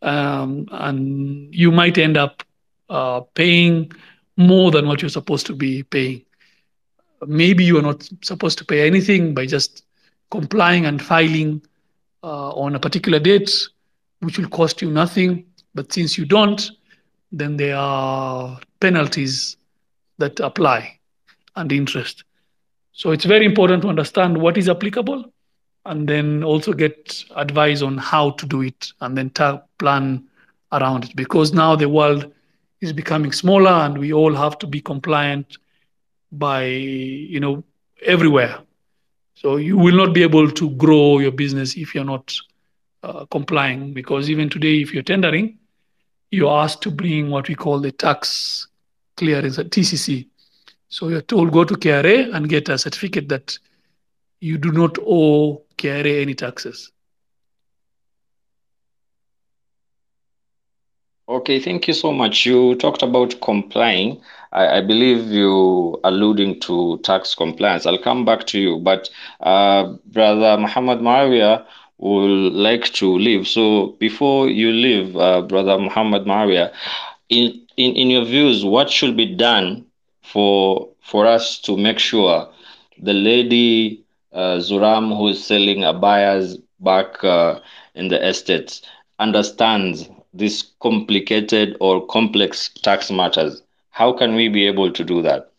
[0.01, 2.43] Um, and you might end up
[2.89, 3.91] uh, paying
[4.37, 6.21] more than what you're supposed to be paying.
[7.25, 9.85] Maybe you are not supposed to pay anything by just
[10.29, 11.61] complying and filing
[12.23, 13.51] uh, on a particular date,
[14.19, 15.45] which will cost you nothing.
[15.73, 16.71] But since you don't,
[17.31, 19.57] then there are penalties
[20.17, 20.99] that apply
[21.55, 22.23] and interest.
[22.91, 25.31] So it's very important to understand what is applicable
[25.85, 29.29] and then also get advice on how to do it and then
[29.77, 30.23] plan
[30.71, 32.31] around it because now the world
[32.85, 35.57] is becoming smaller and we all have to be compliant
[36.31, 37.63] by you know
[38.01, 38.59] everywhere
[39.35, 42.33] so you will not be able to grow your business if you're not
[43.03, 45.57] uh, complying because even today if you're tendering
[46.31, 48.67] you're asked to bring what we call the tax
[49.17, 50.27] clearance at tcc
[50.89, 53.57] so you're told go to kra and get a certificate that
[54.39, 56.91] you do not owe KRA any taxes.
[61.27, 62.45] Okay, thank you so much.
[62.45, 64.21] You talked about complying.
[64.51, 67.85] I, I believe you alluding to tax compliance.
[67.85, 69.09] I'll come back to you, but
[69.39, 71.65] uh, Brother Muhammad Maawiya,
[71.97, 73.47] would like to leave.
[73.47, 76.71] So before you leave, uh, Brother Muhammad Maawiya,
[77.29, 79.85] in, in, in your views, what should be done
[80.23, 82.47] for for us to make sure
[83.01, 84.03] the lady
[84.33, 87.59] uh, Zuram who is selling abayas back uh,
[87.95, 88.81] in the estates
[89.19, 93.61] understands this complicated or complex tax matters?
[93.91, 95.51] How can we be able to do that?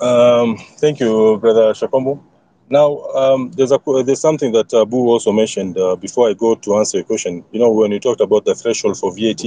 [0.00, 2.20] Um, thank you, Brother Shakombo.
[2.68, 6.76] Now, um, there's a there's something that Abu also mentioned uh, before I go to
[6.76, 7.44] answer your question.
[7.52, 9.44] You know, when you talked about the threshold for VAT,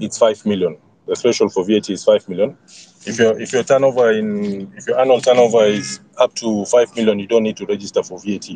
[0.00, 0.76] it's five million.
[1.06, 2.56] The threshold for VAT is five million.
[3.06, 7.18] If your if your turnover in if your annual turnover is up to five million,
[7.20, 8.48] you don't need to register for VAT.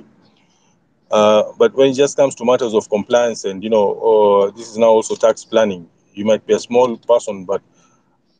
[1.12, 4.70] Uh, but when it just comes to matters of compliance and you know, or this
[4.70, 7.62] is now also tax planning, you might be a small person, but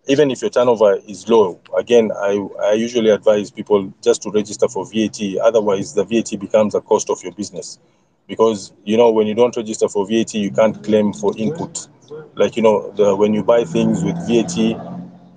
[0.09, 4.69] even if your turnover is low, again, I, I usually advise people just to register
[4.69, 5.21] for VAT.
[5.43, 7.79] Otherwise, the VAT becomes a cost of your business.
[8.27, 11.87] Because, you know, when you don't register for VAT, you can't claim for input.
[12.35, 14.57] Like, you know, the, when you buy things with VAT,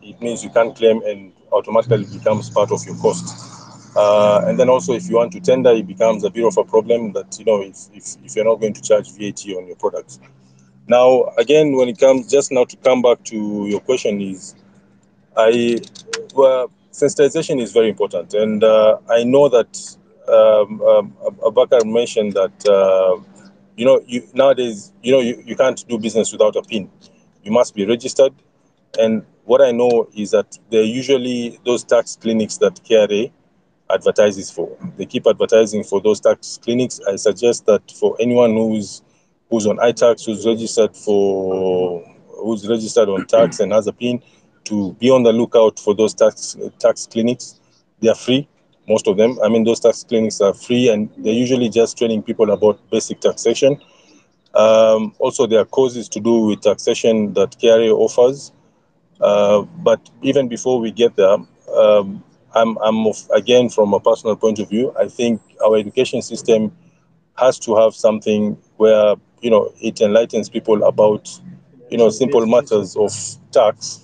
[0.02, 3.55] it means you can't claim and automatically becomes part of your cost.
[3.96, 6.64] Uh, and then also, if you want to tender, it becomes a bit of a
[6.64, 9.78] problem that, you know, if, if, if you're not going to charge VAT on your
[9.78, 10.20] products.
[10.88, 14.56] Now, again, when it comes just now to come back to your question is,
[15.36, 15.80] I
[16.34, 22.68] well, sensitization is very important, and uh, I know that um, um, Abakar mentioned that
[22.68, 23.20] uh,
[23.76, 26.90] you know you nowadays you know you, you can't do business without a PIN.
[27.44, 28.34] You must be registered,
[28.98, 33.32] and what I know is that they're usually those tax clinics that KRA
[33.92, 34.76] advertises for.
[34.98, 37.00] They keep advertising for those tax clinics.
[37.08, 39.02] I suggest that for anyone who's
[39.50, 42.04] who's on iTax, who's registered for,
[42.40, 44.22] who's registered on tax and has a PIN,
[44.66, 47.60] to be on the lookout for those tax tax clinics.
[48.02, 48.48] They are free,
[48.88, 49.40] most of them.
[49.44, 53.20] I mean, those tax clinics are free, and they're usually just training people about basic
[53.22, 53.80] taxation.
[54.56, 58.52] Um, also, there are courses to do with taxation that KRA offers.
[59.22, 61.38] Uh, but even before we get there,
[61.74, 62.24] um,
[62.56, 64.94] I'm, I'm of, again from a personal point of view.
[65.00, 66.72] I think our education system
[67.38, 71.30] has to have something where you know it enlightens people about
[71.90, 73.12] you know simple matters of
[73.52, 74.02] tax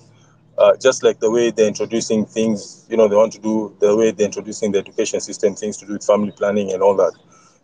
[0.57, 3.95] uh, just like the way they're introducing things you know they want to do the
[3.95, 7.13] way they're introducing the education system things to do with family planning and all that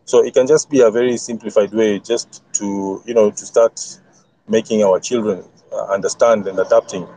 [0.06, 3.80] so it can just be a very simplified way just to you know to start
[4.48, 7.08] making our children uh, understand and adapting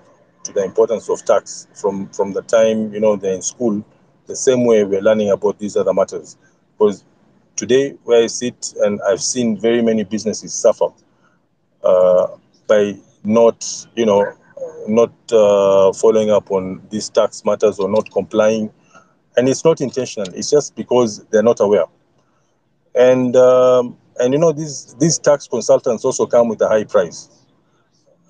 [0.45, 3.84] to the importance of tax from from the time you know they're in school
[4.26, 6.36] the same way we're learning about these other matters
[6.72, 7.05] because
[7.57, 10.88] today where I sit and I've seen very many businesses suffer
[11.84, 12.28] uh,
[12.66, 14.32] by not, you know,
[14.88, 18.70] not uh, following up on these tax matters or not complying.
[19.36, 20.32] And it's not intentional.
[20.34, 21.84] It's just because they're not aware.
[22.95, 27.28] And um, and you know these these tax consultants also come with a high price.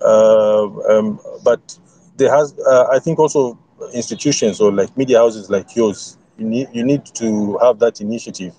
[0.00, 1.78] Uh, um, but
[2.20, 3.58] there has, uh, I think, also
[3.94, 8.54] institutions or like media houses like yours, you need you need to have that initiative.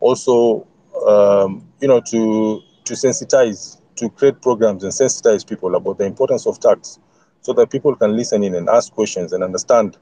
[0.00, 0.66] Also
[1.06, 6.46] um, you know to to sensitize to create programs and sensitize people about the importance
[6.46, 6.98] of tax
[7.40, 9.96] so that people can listen in and ask questions and understand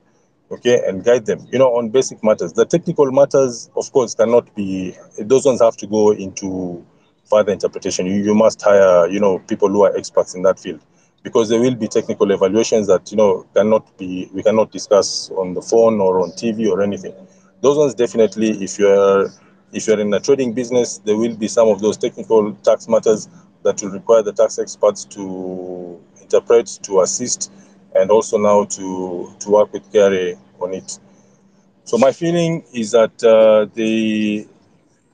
[0.50, 2.52] okay and guide them you know on basic matters.
[2.52, 6.84] The technical matters of course cannot be those ones have to go into
[7.30, 8.06] further interpretation.
[8.06, 10.80] You, you must hire you know people who are experts in that field
[11.22, 15.54] because there will be technical evaluations that you know cannot be we cannot discuss on
[15.54, 17.14] the phone or on tv or anything
[17.60, 19.30] those ones definitely if you're
[19.72, 23.28] if you're in a trading business, there will be some of those technical tax matters
[23.62, 27.52] that will require the tax experts to interpret, to assist,
[27.94, 30.98] and also now to, to work with KRA on it.
[31.84, 34.46] So my feeling is that uh, the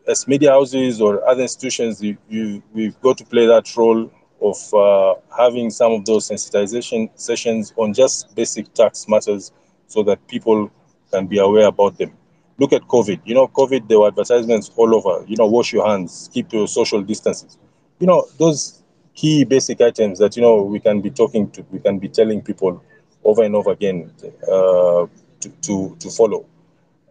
[0.06, 4.10] as media houses or other institutions, you, you, we've got to play that role
[4.50, 9.52] of uh, having some of those sensitization sessions on just basic tax matters
[9.86, 10.70] so that people
[11.10, 12.12] can be aware about them
[12.58, 13.20] look at COVID.
[13.24, 15.24] You know, COVID, there were advertisements all over.
[15.26, 17.58] You know, wash your hands, keep your social distances.
[17.98, 18.82] You know, those
[19.14, 22.42] key basic items that you know we can be talking to, we can be telling
[22.42, 22.82] people
[23.22, 24.12] over and over again
[24.50, 25.06] uh,
[25.40, 26.44] to, to to follow.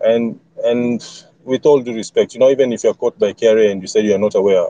[0.02, 1.04] And and
[1.44, 4.02] with all due respect, you know, even if you're caught by KRA and you say
[4.02, 4.68] you are not aware,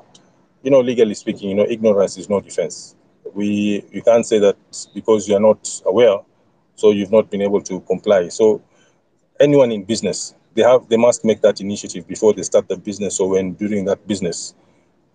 [0.63, 2.95] you know, legally speaking, you know, ignorance is no defense.
[3.33, 4.57] We you can't say that
[4.93, 6.17] because you are not aware,
[6.75, 8.29] so you've not been able to comply.
[8.29, 8.61] So
[9.39, 13.19] anyone in business they have they must make that initiative before they start the business
[13.19, 14.53] or when during that business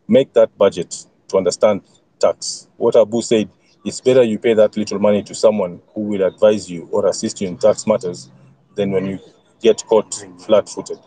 [0.09, 1.81] make that budget to understand
[2.19, 3.49] tax what abu said
[3.85, 7.41] it's better you pay that little money to someone who will advise you or assist
[7.41, 8.31] you in tax matters
[8.75, 9.19] than when you
[9.63, 10.99] get caught flat-footed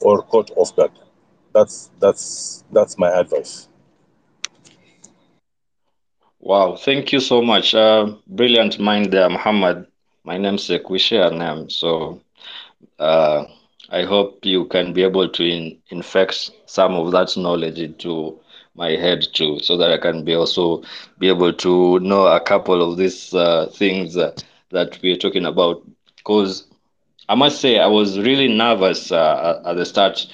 [0.00, 0.92] or caught off guard.
[1.54, 3.69] That's that's that's my advice.
[6.40, 7.74] Wow, thank you so much.
[7.74, 9.86] Uh, brilliant mind there, Muhammad.
[10.24, 11.70] My namesake, we share a.
[11.70, 12.20] So
[12.98, 13.44] uh,
[13.90, 18.38] I hope you can be able to in, infect some of that knowledge into
[18.74, 20.82] my head too, so that I can be also
[21.18, 24.14] be able to know a couple of these uh, things
[24.70, 25.82] that we're talking about.
[26.16, 26.66] Because
[27.28, 30.26] I must say, I was really nervous uh, at the start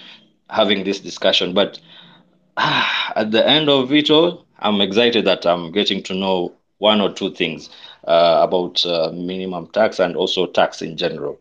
[0.50, 1.78] having this discussion, but
[2.56, 7.12] at the end of it all, I'm excited that I'm getting to know one or
[7.12, 7.70] two things
[8.06, 11.38] uh, about uh, minimum tax and also tax in general.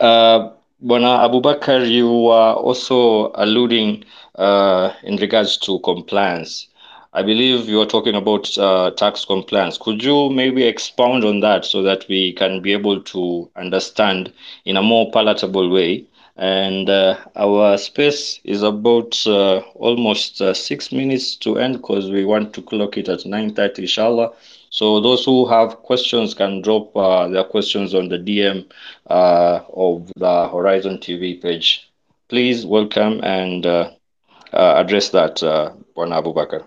[0.00, 0.50] Uh,
[0.80, 4.04] Bona Abubakar, you are also alluding
[4.36, 6.66] uh, in regards to compliance.
[7.14, 9.76] I believe you are talking about uh, tax compliance.
[9.78, 14.32] Could you maybe expound on that so that we can be able to understand
[14.64, 16.06] in a more palatable way
[16.42, 22.24] and uh, our space is about uh, almost uh, six minutes to end because we
[22.24, 24.32] want to clock it at 9.30 inshallah
[24.68, 28.68] so those who have questions can drop uh, their questions on the dm
[29.06, 31.88] uh, of the horizon tv page
[32.28, 33.92] please welcome and uh,
[34.52, 36.66] address that uh, Abubakar.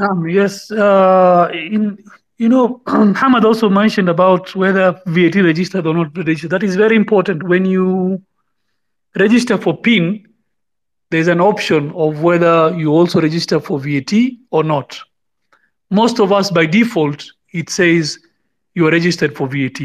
[0.00, 1.98] Um, yes, in
[2.38, 6.50] you know, Hamad also mentioned about whether VAT registered or not registered.
[6.50, 7.42] That is very important.
[7.42, 8.22] When you
[9.18, 10.26] register for PIN,
[11.10, 14.12] there's an option of whether you also register for VAT
[14.50, 14.98] or not.
[15.90, 18.18] Most of us, by default, it says
[18.74, 19.80] you are registered for VAT.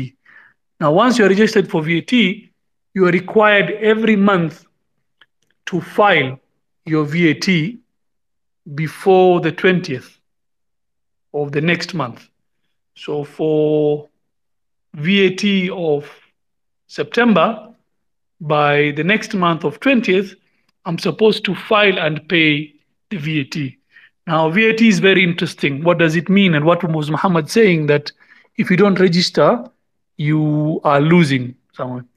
[0.79, 4.65] Now, once you're registered for VAT, you are required every month
[5.65, 6.39] to file
[6.85, 7.75] your VAT
[8.73, 10.17] before the 20th
[11.33, 12.29] of the next month.
[12.97, 14.09] So for
[14.95, 16.09] VAT of
[16.87, 17.69] September,
[18.41, 20.35] by the next month of 20th,
[20.85, 22.73] I'm supposed to file and pay
[23.11, 23.73] the VAT.
[24.25, 25.83] Now, VAT is very interesting.
[25.83, 26.55] What does it mean?
[26.55, 28.11] And what was Muhammad saying that
[28.57, 29.63] if you don't register,
[30.17, 32.07] you are losing someone.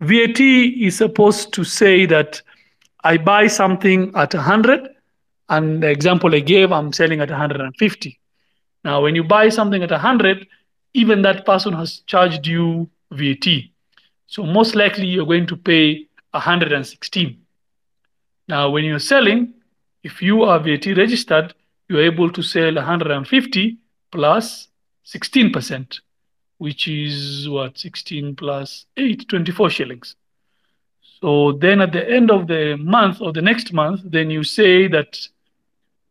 [0.00, 2.40] VAT is supposed to say that
[3.04, 4.88] I buy something at 100,
[5.50, 8.18] and the example I gave, I'm selling at 150.
[8.84, 10.46] Now, when you buy something at 100,
[10.94, 13.46] even that person has charged you VAT.
[14.26, 17.38] So most likely you're going to pay 116.
[18.48, 19.54] Now, when you're selling,
[20.02, 21.54] if you are VAT registered,
[21.88, 23.78] you're able to sell 150
[24.10, 24.68] plus
[25.04, 26.00] 16%,
[26.58, 30.16] which is what, 16 plus 8, 24 shillings.
[31.20, 34.88] So then at the end of the month or the next month, then you say
[34.88, 35.18] that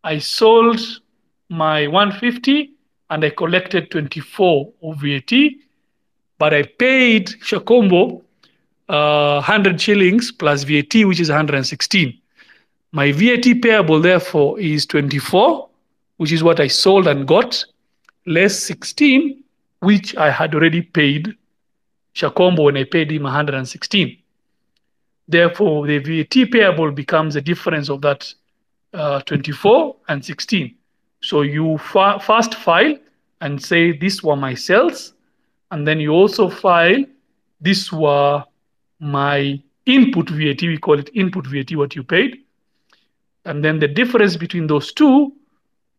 [0.04, 0.80] I sold
[1.56, 2.72] my 150
[3.10, 5.32] and I collected 24 of VAT,
[6.38, 8.22] but I paid Shakombo
[8.90, 12.20] uh, 100 shillings plus VAT, which is 116.
[12.92, 15.70] My VAT payable, therefore, is 24,
[16.18, 17.64] which is what I sold and got,
[18.26, 19.44] less 16,
[19.80, 21.36] which I had already paid
[22.16, 24.18] Shakombo when I paid him 116.
[25.28, 28.34] Therefore, the VAT payable becomes the difference of that
[28.94, 30.76] uh, 24 and 16.
[31.22, 32.98] So you fa first file
[33.42, 35.14] and say these were my sales,
[35.72, 37.04] and then you also file
[37.62, 38.44] these were
[39.00, 40.62] my input VAT.
[40.62, 42.44] We call it input VAT, what you paid.
[43.46, 45.34] And then the difference between those two,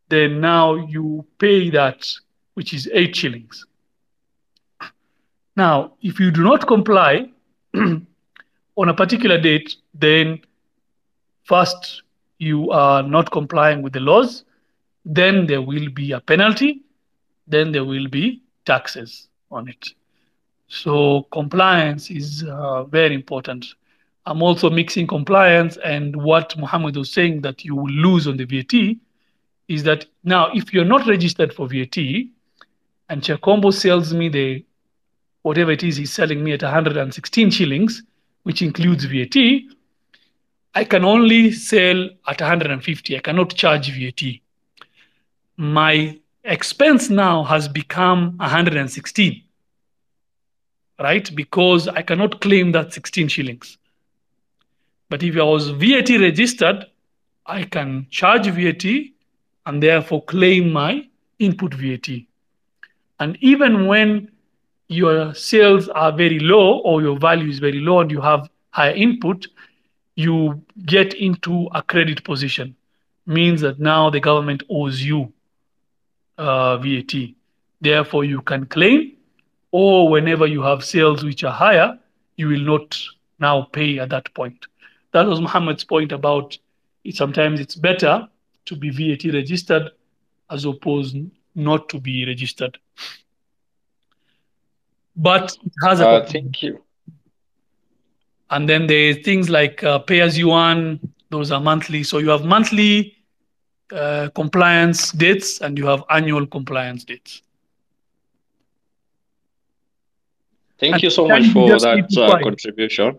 [0.09, 2.09] then now you pay that,
[2.55, 3.67] which is eight shillings.
[5.57, 7.31] Now, if you do not comply
[7.75, 10.41] on a particular date, then
[11.45, 12.03] first
[12.39, 14.45] you are not complying with the laws,
[15.07, 16.83] then there will be a penalty,
[17.47, 19.91] then there will be taxes on it.
[20.67, 23.65] So compliance is uh, very important.
[24.27, 28.45] I'm also mixing compliance and what Muhammad was saying that you will lose on the
[28.45, 28.97] VAT
[29.69, 31.97] is that now if you're not registered for VAT
[33.09, 34.65] and Shakombo sells me the
[35.43, 38.03] whatever it is he's selling me at 116 shillings,
[38.43, 39.37] which includes VAT,
[40.75, 43.17] I can only sell at 150.
[43.17, 44.41] I cannot charge VAT.
[45.57, 49.43] My expense now has become 116,
[51.01, 51.35] right?
[51.35, 53.79] Because I cannot claim that 16 shillings.
[55.09, 56.87] But if I was VAT registered,
[57.47, 58.85] I can charge VAT
[59.67, 62.09] and therefore claim my input VAT.
[63.19, 64.31] And even when
[64.89, 68.95] your sales are very low or your value is very low and you have higher
[68.95, 69.47] input,
[70.17, 72.77] you get into a credit position.
[73.27, 75.33] Means that now the government owes you
[76.39, 77.35] uh, VAT.
[77.81, 79.13] Therefore, you can claim,
[79.71, 81.99] or whenever you have sales which are higher,
[82.37, 82.99] you will not
[83.39, 84.67] now pay at that point.
[85.13, 86.59] That was Muhammad's point about
[87.05, 88.29] it, sometimes it's better
[88.67, 89.91] to be VAT registered
[90.51, 91.17] as opposed
[91.55, 92.79] not to be registered.
[95.17, 96.83] But it has a Uh, thank you.
[98.51, 102.03] and then there's things like uh, pay as you earn, those are monthly.
[102.05, 103.16] So you have monthly
[103.93, 107.43] uh, compliance dates and you have annual compliance dates.
[110.79, 113.19] Thank And you so much for that uh, contribution.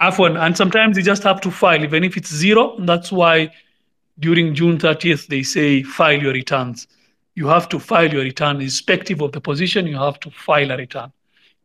[0.00, 2.76] Afwan, and sometimes you just have to file, even if it's zero.
[2.78, 3.50] That's why
[4.18, 6.86] during June 30th, they say file your returns.
[7.34, 10.76] You have to file your return, irrespective of the position, you have to file a
[10.76, 11.12] return.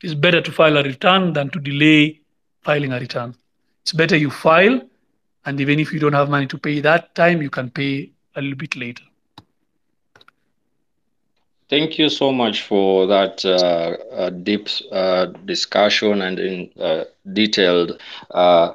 [0.01, 2.19] It is better to file a return than to delay
[2.61, 3.35] filing a return.
[3.83, 4.81] It's better you file,
[5.45, 8.41] and even if you don't have money to pay that time, you can pay a
[8.41, 9.03] little bit later.
[11.69, 17.03] Thank you so much for that uh, uh, deep uh, discussion and in uh,
[17.33, 17.99] detailed
[18.31, 18.73] uh,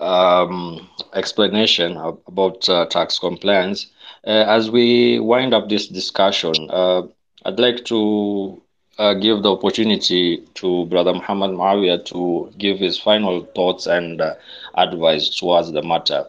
[0.00, 3.86] um, explanation ab- about uh, tax compliance.
[4.24, 8.60] As we wind up this discussion, I'd like to
[9.20, 14.20] give the opportunity to Brother Muhammad Maawiya to give his final thoughts and
[14.76, 16.26] advice towards the matter.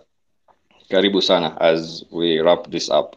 [0.92, 3.16] Karibu sana as we wrap this up.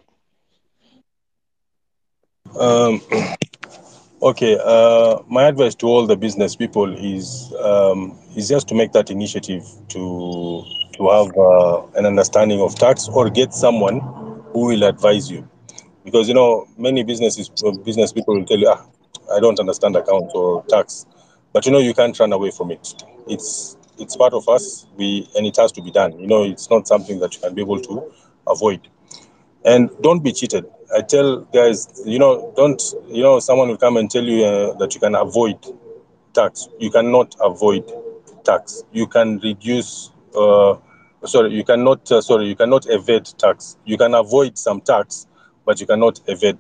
[2.59, 3.01] Um,
[4.23, 8.93] okay, uh, my advice to all the business people is um, is just to make
[8.93, 10.63] that initiative to
[10.93, 13.99] to have uh, an understanding of tax or get someone
[14.53, 15.49] who will advise you,
[16.05, 17.49] because you know many businesses
[17.85, 18.87] business people will tell you, ah,
[19.35, 21.07] I don't understand accounts or tax,
[21.53, 22.95] but you know you can't run away from it.
[23.27, 24.87] It's it's part of us.
[24.97, 26.19] We and it has to be done.
[26.19, 28.13] You know, it's not something that you can be able to
[28.47, 28.89] avoid.
[29.65, 30.67] And don't be cheated.
[30.95, 34.75] I tell guys you know don't you know someone will come and tell you uh,
[34.75, 35.59] that you can avoid
[36.35, 36.69] tax.
[36.79, 37.91] You cannot avoid
[38.45, 38.85] tax.
[38.93, 40.77] You can reduce uh,
[41.25, 43.77] sorry you cannot uh, sorry you cannot evade tax.
[43.85, 45.27] You can avoid some tax
[45.65, 46.59] but you cannot evade.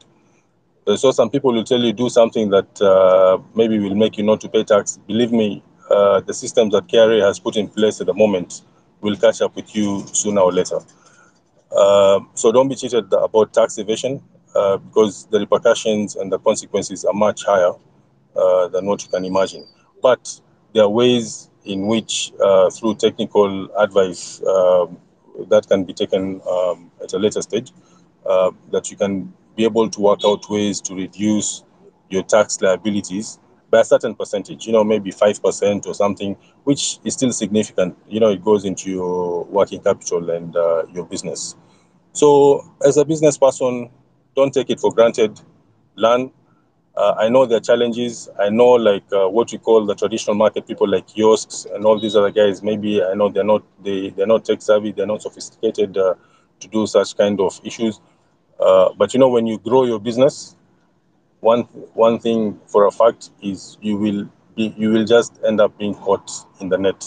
[0.96, 4.40] So some people will tell you do something that uh, maybe will make you not
[4.42, 4.98] to pay tax.
[5.06, 8.62] Believe me uh, the systems that KRA has put in place at the moment
[9.00, 10.80] will catch up with you sooner or later
[11.76, 14.22] um, so don't be cheated about tax evasion
[14.54, 17.72] uh, because the repercussions and the consequences are much higher
[18.36, 19.66] uh, than what you can imagine.
[20.00, 20.40] But
[20.72, 24.98] there are ways in which, uh, through technical advice, um,
[25.48, 27.72] that can be taken um, at a later stage,
[28.24, 31.64] uh, that you can be able to work out ways to reduce
[32.08, 33.38] your tax liabilities
[33.74, 37.98] by a certain percentage, you know, maybe 5% or something, which is still significant.
[38.08, 41.56] You know, it goes into your working capital and uh, your business.
[42.12, 43.90] So, as a business person,
[44.36, 45.40] don't take it for granted.
[45.96, 46.30] Learn.
[46.96, 48.28] Uh, I know there are challenges.
[48.38, 51.98] I know, like uh, what we call the traditional market people, like kiosks and all
[51.98, 52.62] these other guys.
[52.62, 54.92] Maybe I know they're not they they're not tech savvy.
[54.92, 56.14] They're not sophisticated uh,
[56.60, 58.00] to do such kind of issues.
[58.60, 60.54] Uh, but you know, when you grow your business,
[61.44, 61.62] one
[62.06, 64.22] one thing for a fact is you will
[64.56, 66.30] be you will just end up being caught
[66.60, 67.04] in the net.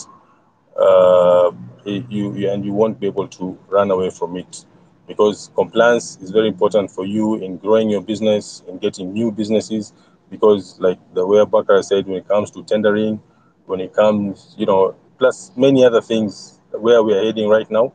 [0.79, 1.51] Uh,
[1.85, 4.65] you, you and you won't be able to run away from it
[5.07, 9.93] because compliance is very important for you in growing your business and getting new businesses
[10.29, 13.19] because like the way Bakar said when it comes to tendering
[13.65, 17.91] when it comes you know plus many other things where we are heading right now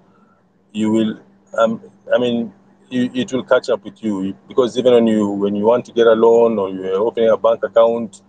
[0.72, 1.20] you will
[1.59, 1.80] um,
[2.14, 2.53] i mean
[2.93, 6.07] it will catch up with you because even when you when you want to get
[6.07, 8.22] a loan or you're opening a bank account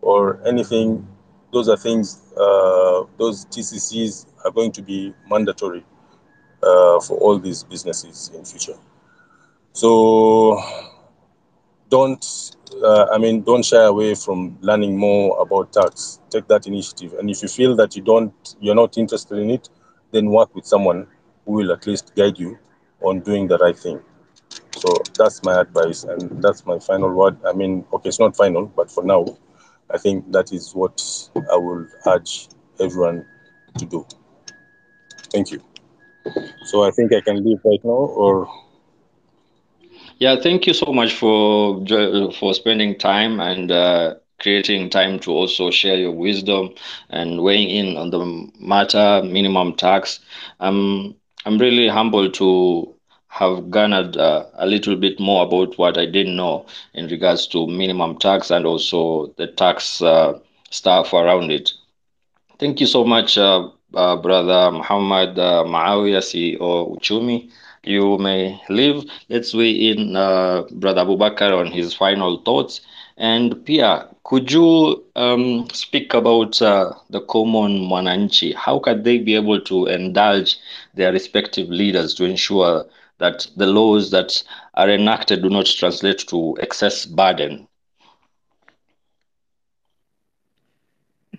[0.00, 1.06] or anything
[1.52, 5.84] those are things uh, those tccs are going to be mandatory
[6.62, 8.76] uh, for all these businesses in future.
[9.72, 10.60] So
[11.90, 12.24] don't,
[12.82, 16.20] uh, I mean, don't shy away from learning more about tax.
[16.30, 19.68] Take that initiative, and if you feel that you don't, you're not interested in it,
[20.12, 21.06] then work with someone
[21.44, 22.58] who will at least guide you
[23.02, 24.00] on doing the right thing.
[24.76, 27.36] So that's my advice, and that's my final word.
[27.46, 29.24] I mean, okay, it's not final, but for now,
[29.90, 31.00] I think that is what
[31.52, 32.48] I will urge
[32.80, 33.24] everyone
[33.78, 34.06] to do.
[35.32, 35.60] Thank you.
[36.64, 37.90] So I think I can leave right now,
[38.22, 38.48] or
[40.18, 41.84] Yeah, thank you so much for
[42.38, 46.70] for spending time and uh, creating time to also share your wisdom
[47.10, 48.24] and weighing in on the
[48.58, 50.20] matter minimum tax.
[50.60, 51.16] Um,
[51.46, 52.92] I'm really humbled to
[53.28, 57.66] have garnered uh, a little bit more about what I didn't know in regards to
[57.68, 60.38] minimum tax and also the tax uh,
[60.70, 61.72] stuff around it.
[62.58, 67.48] Thank you so much, uh, uh, Brother Muhammad uh, Maawiya, CEO Uchumi.
[67.84, 69.04] You may leave.
[69.28, 72.80] Let's weigh in uh, Brother Abubakar on his final thoughts.
[73.16, 78.52] And Pia, could you um, speak about uh, the common mwananchi?
[78.56, 80.56] How can they be able to indulge
[80.94, 82.86] their respective leaders to ensure
[83.18, 84.42] that the laws that
[84.74, 87.68] are enacted do not translate to excess burden?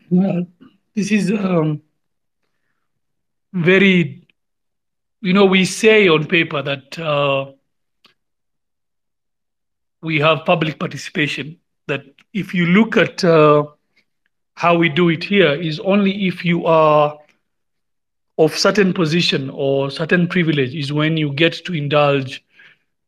[0.09, 0.47] Well,
[0.95, 1.81] this is um,
[3.51, 4.25] very,
[5.19, 7.51] you know, we say on paper that uh,
[10.01, 11.57] we have public participation.
[11.87, 13.65] That if you look at uh,
[14.55, 17.17] how we do it here, is only if you are
[18.37, 22.43] of certain position or certain privilege is when you get to indulge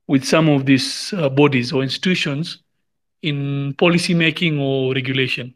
[0.07, 2.63] with some of these uh, bodies or institutions
[3.21, 5.53] in policy making or regulation.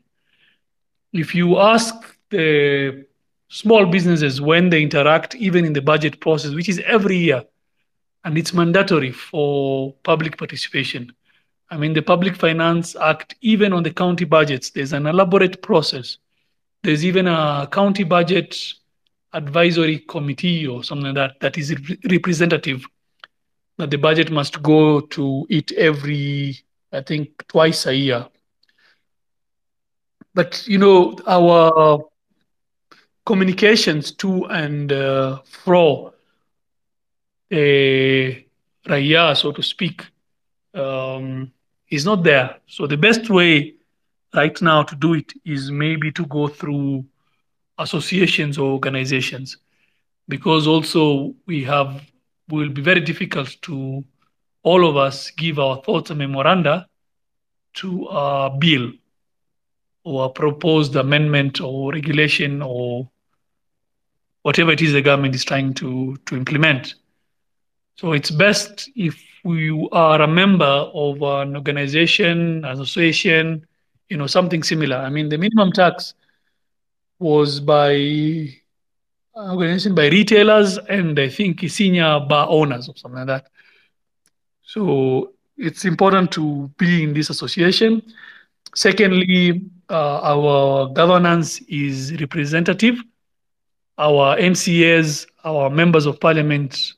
[1.11, 1.95] If you ask
[2.29, 3.05] the
[3.47, 7.43] small businesses when they interact, even in the budget process, which is every year,
[8.25, 11.13] and it's mandatory for public participation.
[11.73, 16.19] I mean, the Public Finance Act, even on the county budgets, there's an elaborate process.
[16.83, 18.55] There's even a county budget
[19.33, 22.85] advisory committee or something like that that is re- representative
[23.79, 26.55] that the budget must go to it every
[26.91, 28.27] i think twice a year
[30.35, 31.99] but you know our
[33.25, 36.13] communications to and uh, fro
[37.51, 37.55] uh,
[38.85, 40.05] raya so to speak
[40.75, 41.51] um,
[41.89, 43.73] is not there so the best way
[44.33, 47.03] right now to do it is maybe to go through
[47.77, 49.57] associations or organizations
[50.27, 52.01] because also we have
[52.49, 54.03] will be very difficult to
[54.63, 56.87] all of us give our thoughts and memoranda
[57.73, 58.91] to a bill
[60.03, 63.09] or a proposed amendment or regulation or
[64.41, 66.95] whatever it is the government is trying to, to implement.
[67.95, 73.65] So it's best if you uh, are a member of uh, an organization, association,
[74.09, 74.97] you know, something similar.
[74.97, 76.13] I mean, the minimum tax
[77.19, 77.95] was by
[79.35, 83.47] uh, organization by retailers and I think senior bar owners or something like that.
[84.61, 88.01] So it's important to be in this association.
[88.75, 92.97] Secondly, uh, our governance is representative.
[93.97, 96.93] Our MCAs, our members of parliament,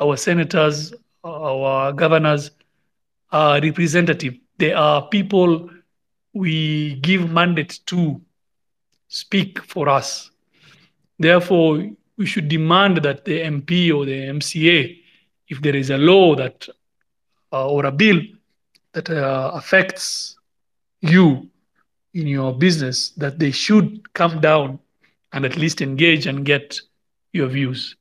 [0.00, 0.92] our senators,
[1.26, 2.50] our governors
[3.32, 4.34] are representative.
[4.58, 5.68] They are people
[6.32, 8.20] we give mandate to
[9.08, 10.30] speak for us.
[11.18, 14.98] Therefore, we should demand that the MP or the MCA,
[15.48, 16.68] if there is a law that
[17.52, 18.20] uh, or a bill
[18.92, 20.36] that uh, affects
[21.00, 21.48] you
[22.14, 24.78] in your business, that they should come down
[25.32, 26.80] and at least engage and get
[27.32, 27.96] your views.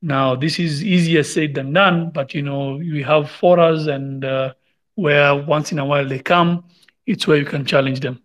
[0.00, 4.54] Now, this is easier said than done, but you know, we have forums and uh,
[4.94, 6.64] where once in a while they come,
[7.06, 8.22] it's where you can challenge them.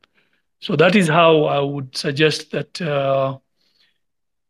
[0.59, 3.37] So that is how I would suggest that uh,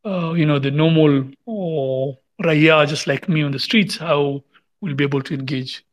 [0.05, 4.43] uh, you know the normal or raya, just like me on the streets, how
[4.81, 5.85] we'll be able to engage.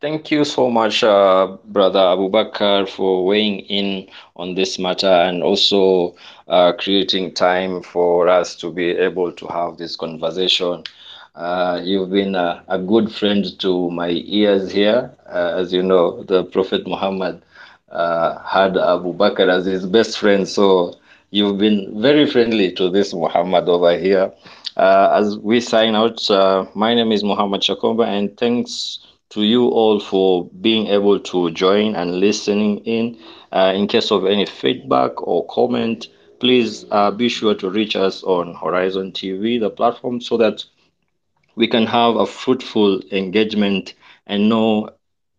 [0.00, 6.14] Thank you so much, uh, Brother Abubakar, for weighing in on this matter and also
[6.46, 10.84] uh, creating time for us to be able to have this conversation.
[11.34, 15.10] Uh, you've been a, a, good friend to my ears here.
[15.26, 17.42] Uh, as you know, the Prophet Muhammad
[17.90, 20.94] uh, had Abu Bakr as his best friend, so
[21.32, 24.32] you've been very friendly to this Muhammad over here.
[24.76, 26.20] Uh, as we sign out,
[26.76, 29.00] my name is Muhammad Shakombo, and thanks
[29.30, 33.18] to you all for being able to join and listening in.
[33.52, 36.08] Uh, in case of any feedback or comment,
[36.40, 40.64] please uh, be sure to reach us on Horizon TV, the platform, so that
[41.56, 43.94] we can have a fruitful engagement
[44.26, 44.90] and know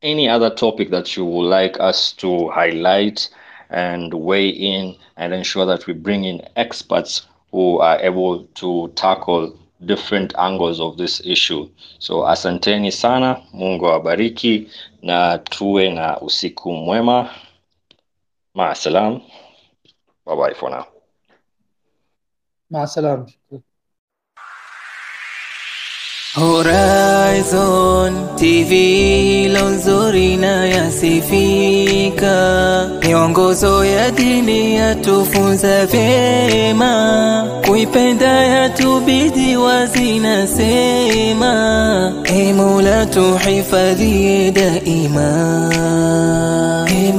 [0.01, 3.29] any other topic that you would like us to highlight
[3.69, 9.57] and weigh in and ensure that we bring in experts who are able to tackle
[9.79, 11.69] different angles of this issue.
[11.99, 14.67] So asanteni sana, Mungu awabariki
[15.01, 17.29] na tuwe na usiku mwema.
[18.53, 19.21] Maasalam.
[20.25, 20.85] Bye bye for now.
[22.69, 23.25] Maasalam.
[26.35, 28.71] Horizon TV
[29.45, 32.35] ilo nzuri na yasifika,
[33.07, 41.53] miongozo ya dini yatufunza vyema, kuipenda yatubidi wazinasema,
[42.25, 45.25] e Mola tuhifadhie daima,
[46.89, 47.13] e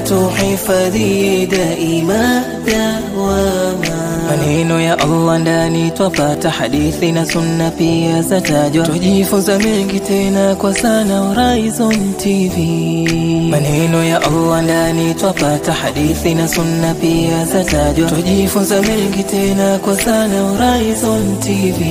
[0.00, 3.93] tuhifadhie daima dawama
[4.36, 11.18] maneno ya Allah ndani twapata hadithi na sunna pia zatajwa, tujifunza mengi tena kwa sana
[11.18, 12.56] Horizon TV.
[13.50, 20.40] Maneno ya Allah ndani twapata hadithi na sunna pia zatajwa, tujifunza mengi tena kwa sana
[20.40, 21.84] Horizon TV.